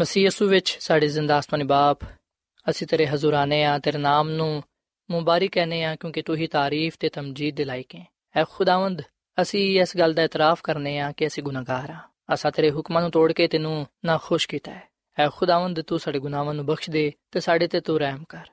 ਮਸੀਹ 0.00 0.26
ਯਸੂ 0.26 0.48
ਵਿੱਚ 0.48 0.76
ਸਾਡੇ 0.80 1.08
ਜ਼ਿੰਦਾ 1.08 1.36
ਆਸਮਾਨੀ 1.36 1.64
ਬਾਪ, 1.64 1.98
ਅਸੀਂ 2.70 2.86
ਤੇਰੇ 2.86 3.06
ਹਜ਼ੂਰਾਨੇ 3.06 3.64
ਆ, 3.64 3.78
ਤੇਰੇ 3.78 3.98
ਨਾਮ 3.98 4.30
ਨੂੰ 4.30 4.62
ਮੁਬਾਰਕ 5.10 5.50
ਕਹਨੇ 5.50 5.84
ਆ, 5.84 5.96
ਕਿਉਂਕਿ 5.96 6.22
ਤੂੰ 6.22 6.36
ਹੀ 6.36 6.46
ਤਾਰੀਫ 6.46 6.96
ਤੇ 7.00 7.08
ਤਮਜੀਦ 7.08 7.56
ਦੇ 7.56 7.64
ਲਾਇਕ 7.64 7.94
ਹੈ। 7.94 8.06
ਐ 8.36 8.44
ਖੁਦਾਵੰਦ, 8.50 9.02
ਅਸੀਂ 9.42 9.80
ਇਸ 9.80 9.96
ਗੱਲ 9.96 10.14
ਦਾ 10.14 10.22
ਇਤਰਾਫ 10.22 10.60
ਕਰਨੇ 10.62 10.98
ਆ 10.98 11.12
ਕਿ 11.12 11.26
ਅਸੀਂ 11.26 11.42
ਗੁਨਾਹਗਾਰ 11.42 11.90
ਆ। 11.90 11.96
ਅਸਾਂ 12.34 12.50
ਤੇਰੇ 12.50 12.70
ਹੁਕਮਾਂ 12.70 13.02
ਨੂੰ 13.02 13.10
ਤੋੜ 13.10 13.32
ਕੇ 13.32 13.48
ਤੈਨੂੰ 13.48 13.86
ਨਾ 14.04 14.18
ਖੁਸ਼ 14.22 14.48
ਕੀਤਾ 14.48 14.72
ਹੈ। 14.72 14.82
ਐ 15.18 15.28
ਖੁਦਾਵੰਦ, 15.28 15.80
ਤੂੰ 15.80 15.98
ਸਾਡੇ 15.98 16.18
ਗੁਨਾਹਾਂ 16.18 16.54
ਨੂੰ 16.54 16.66
ਬਖਸ਼ 16.66 16.90
ਦੇ 16.90 17.12
ਤੇ 17.30 17.40
ਸਾਡੇ 17.40 17.66
ਤੇ 17.66 17.80
ਤੂੰ 17.80 17.98
ਰਹਿਮ 17.98 18.24
ਕਰ। 18.28 18.46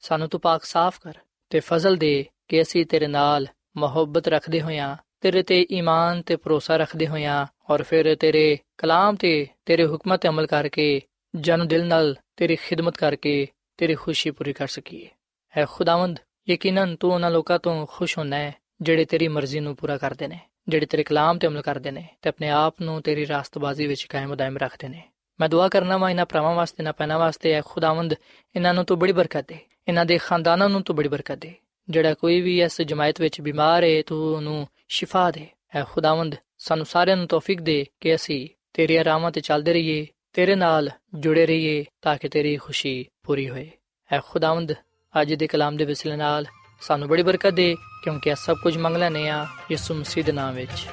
ਸਾਨੂੰ 0.00 0.28
ਤੂੰ 0.28 0.40
ਪਾਕ 0.40 0.64
ਸਾਫ਼ 0.64 1.00
ਕਰ 1.00 1.14
ਤੇ 1.50 1.60
ਫਜ਼ਲ 1.60 1.96
ਦੇ 1.96 2.26
ਕਿ 2.48 2.62
ਅਸੀਂ 2.62 2.86
ਤੇਰੇ 2.86 3.06
ਨਾਲ 3.06 3.46
ਮੁਹੱਬਤ 3.76 4.28
ਰੱਖਦੇ 4.28 4.60
ਹੋਇਆਂ 4.60 4.96
ਤੇਰੇ 5.26 5.42
ਤੇ 5.42 5.66
ਈਮਾਨ 5.72 6.20
ਤੇ 6.22 6.34
ਭਰੋਸਾ 6.36 6.76
ਰੱਖਦੇ 6.76 7.06
ਹੋਇਆ 7.06 7.46
ਔਰ 7.70 7.82
ਫਿਰ 7.82 8.14
ਤੇਰੇ 8.14 8.58
ਕਲਾਮ 8.78 9.16
ਤੇ 9.16 9.30
ਤੇਰੇ 9.66 9.86
ਹੁਕਮਾਂ 9.86 10.18
ਤੇ 10.18 10.28
ਅਮਲ 10.28 10.46
ਕਰਕੇ 10.46 11.00
ਜਨ 11.34 11.66
ਦਿਲ 11.68 11.86
ਨਾਲ 11.86 12.14
ਤੇਰੀ 12.36 12.56
ਖਿਦਮਤ 12.56 12.96
ਕਰਕੇ 12.96 13.46
ਤੇਰੀ 13.78 13.94
ਖੁਸ਼ੀ 13.94 14.30
ਪੂਰੀ 14.30 14.52
ਕਰ 14.52 14.66
ਸਕੀਏ। 14.66 15.08
ਹੈ 15.54 15.64
ਖੁਦਾਵੰਦ, 15.70 16.18
ਯਕੀਨਨ 16.48 16.94
ਤੂੰ 16.96 17.12
ਉਹਨਾਂ 17.12 17.30
ਲੋਕਾਂ 17.30 17.58
ਤੋਂ 17.58 17.86
ਖੁਸ਼ 17.86 18.16
ਹੋਣਾ 18.18 18.36
ਹੈ 18.36 18.52
ਜਿਹੜੇ 18.82 19.04
ਤੇਰੀ 19.04 19.28
ਮਰਜ਼ੀ 19.28 19.60
ਨੂੰ 19.60 19.74
ਪੂਰਾ 19.76 19.96
ਕਰਦੇ 19.96 20.28
ਨੇ, 20.28 20.38
ਜਿਹੜੇ 20.68 20.86
ਤੇਰੇ 20.86 21.02
ਕਲਾਮ 21.02 21.38
ਤੇ 21.38 21.46
ਅਮਲ 21.46 21.62
ਕਰਦੇ 21.62 21.90
ਨੇ 21.90 22.06
ਤੇ 22.22 22.28
ਆਪਣੇ 22.28 22.50
ਆਪ 22.50 22.80
ਨੂੰ 22.82 23.00
ਤੇਰੀ 23.02 23.26
ਰਾਸਤਬਾਜ਼ੀ 23.26 23.86
ਵਿੱਚ 23.86 24.04
ਕਾਇਮ 24.04 24.34
ਦائم 24.34 24.58
ਰੱਖਦੇ 24.58 24.88
ਨੇ। 24.88 25.02
ਮੈਂ 25.40 25.48
ਦੁਆ 25.48 25.68
ਕਰਨਾ 25.68 25.96
ਵਾ 25.96 26.10
ਇਹਨਾਂ 26.10 26.26
ਪਰਵਾਂ 26.26 26.54
ਵਾਸਤੇ 26.54 26.82
ਨਾ 26.82 26.92
ਪੈਣਾ 26.92 27.18
ਵਾਸਤੇ 27.18 27.54
ਹੈ 27.54 27.62
ਖੁਦਾਵੰਦ, 27.66 28.14
ਇਹਨਾਂ 28.56 28.74
ਨੂੰ 28.74 28.84
ਤੂੰ 28.84 28.98
ਬੜੀ 28.98 29.12
ਬਰਕਤ 29.12 29.48
ਦੇ, 29.48 29.58
ਇਹਨਾਂ 29.88 30.04
ਦੇ 30.04 30.18
ਖਾਨਦਾਨਾਂ 30.18 30.68
ਨੂੰ 30.68 30.82
ਤੂੰ 30.82 30.96
ਬੜੀ 30.96 31.08
ਬਰਕਤ 31.08 31.38
ਦੇ। 31.38 31.54
ਜਿਹੜਾ 31.88 32.14
ਕੋਈ 32.14 32.40
ਵੀ 32.40 32.60
ਇਸ 32.62 32.80
ਜਮਾਇਤ 32.82 33.20
ਵਿੱਚ 33.20 33.40
ਬਿਮਾਰ 33.40 33.84
ਹੈ, 33.84 34.02
ਤੂੰ 34.02 34.18
ਉਹਨੂੰ 34.34 34.66
ਸ਼ਿਫਾ 34.88 35.30
ਦੇ। 35.30 35.46
ਐ 35.74 35.82
ਖੁਦਾਵੰਦ, 35.84 36.34
ਸਾਨੂੰ 36.58 36.86
ਸਾਰਿਆਂ 36.86 37.16
ਨੂੰ 37.16 37.26
ਤੌਫੀਕ 37.26 37.60
ਦੇ 37.60 37.86
ਕਿ 38.00 38.14
ਅਸੀਂ 38.14 38.48
ਤੇਰੇ 38.74 38.98
ਆਰਾਮਾਂ 38.98 39.30
ਤੇ 39.30 39.40
ਚੱਲਦੇ 39.40 39.72
ਰਹੀਏ, 39.72 40.06
ਤੇਰੇ 40.32 40.54
ਨਾਲ 40.54 40.90
ਜੁੜੇ 41.14 41.46
ਰਹੀਏ 41.46 41.84
ਤਾਂ 42.02 42.16
ਕਿ 42.16 42.28
ਤੇਰੀ 42.28 42.56
ਖੁਸ਼ੀ 42.56 43.06
ਪੂਰੀ 43.22 43.50
ਹੋਏ। 43.50 43.70
ਐ 44.12 44.18
ਖੁਦਾਵੰਦ, 44.28 44.72
ਅੱਜ 45.20 45.34
ਦੇ 45.34 45.46
ਕਲਾਮ 45.46 45.76
ਦੇ 45.76 45.84
ਵਸਿਲੇ 45.84 46.16
ਨਾਲ 46.16 46.46
ਸਾਨੂੰ 46.80 47.08
ਬੜੀ 47.08 47.22
ਬਰਕਤ 47.22 47.50
ਦੇ 47.50 47.76
ਕਿਉਂਕਿ 48.04 48.30
ਇਹ 48.30 48.34
ਸਭ 48.34 48.56
ਕੁਝ 48.62 48.76
ਮੰਗ 48.76 48.96
ਲੈਨੇ 48.96 49.28
ਆ 49.28 49.46
ਯਿਸੂ 49.70 49.94
ਮਸੀਹ 49.94 50.24
ਦੇ 50.24 50.32
ਨਾਮ 50.32 50.54
ਵਿੱਚ। 50.54 50.86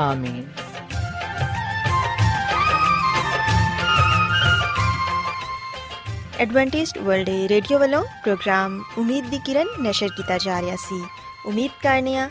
ਆਮੀਨ। 0.00 0.48
ਐਡਵੈਂਟਿਸਟ 6.38 6.98
ਵਰਲਡ 6.98 7.28
ਰੇਡੀਓ 7.28 7.78
ਵੱਲੋਂ 7.78 8.04
ਪ੍ਰੋਗਰਾਮ 8.04 8.82
ਉਮੀਦ 8.98 9.26
ਦੀ 9.26 9.38
ਕਿਰਨ 9.46 9.66
ਨਿਸ਼ਰ 9.80 10.08
ਕੀਤਾ 10.08 10.38
ਜਾ 10.38 10.60
ਰਿਹਾ 10.60 10.76
ਸੀ। 10.76 11.04
ਉਮੀਦ 11.46 11.70
ਕਰਨੇ 11.82 12.16
ਆ 12.16 12.30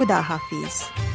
ਖੁਦਾ 0.00 0.20
ਹਾਫਿਜ਼ 0.22 1.09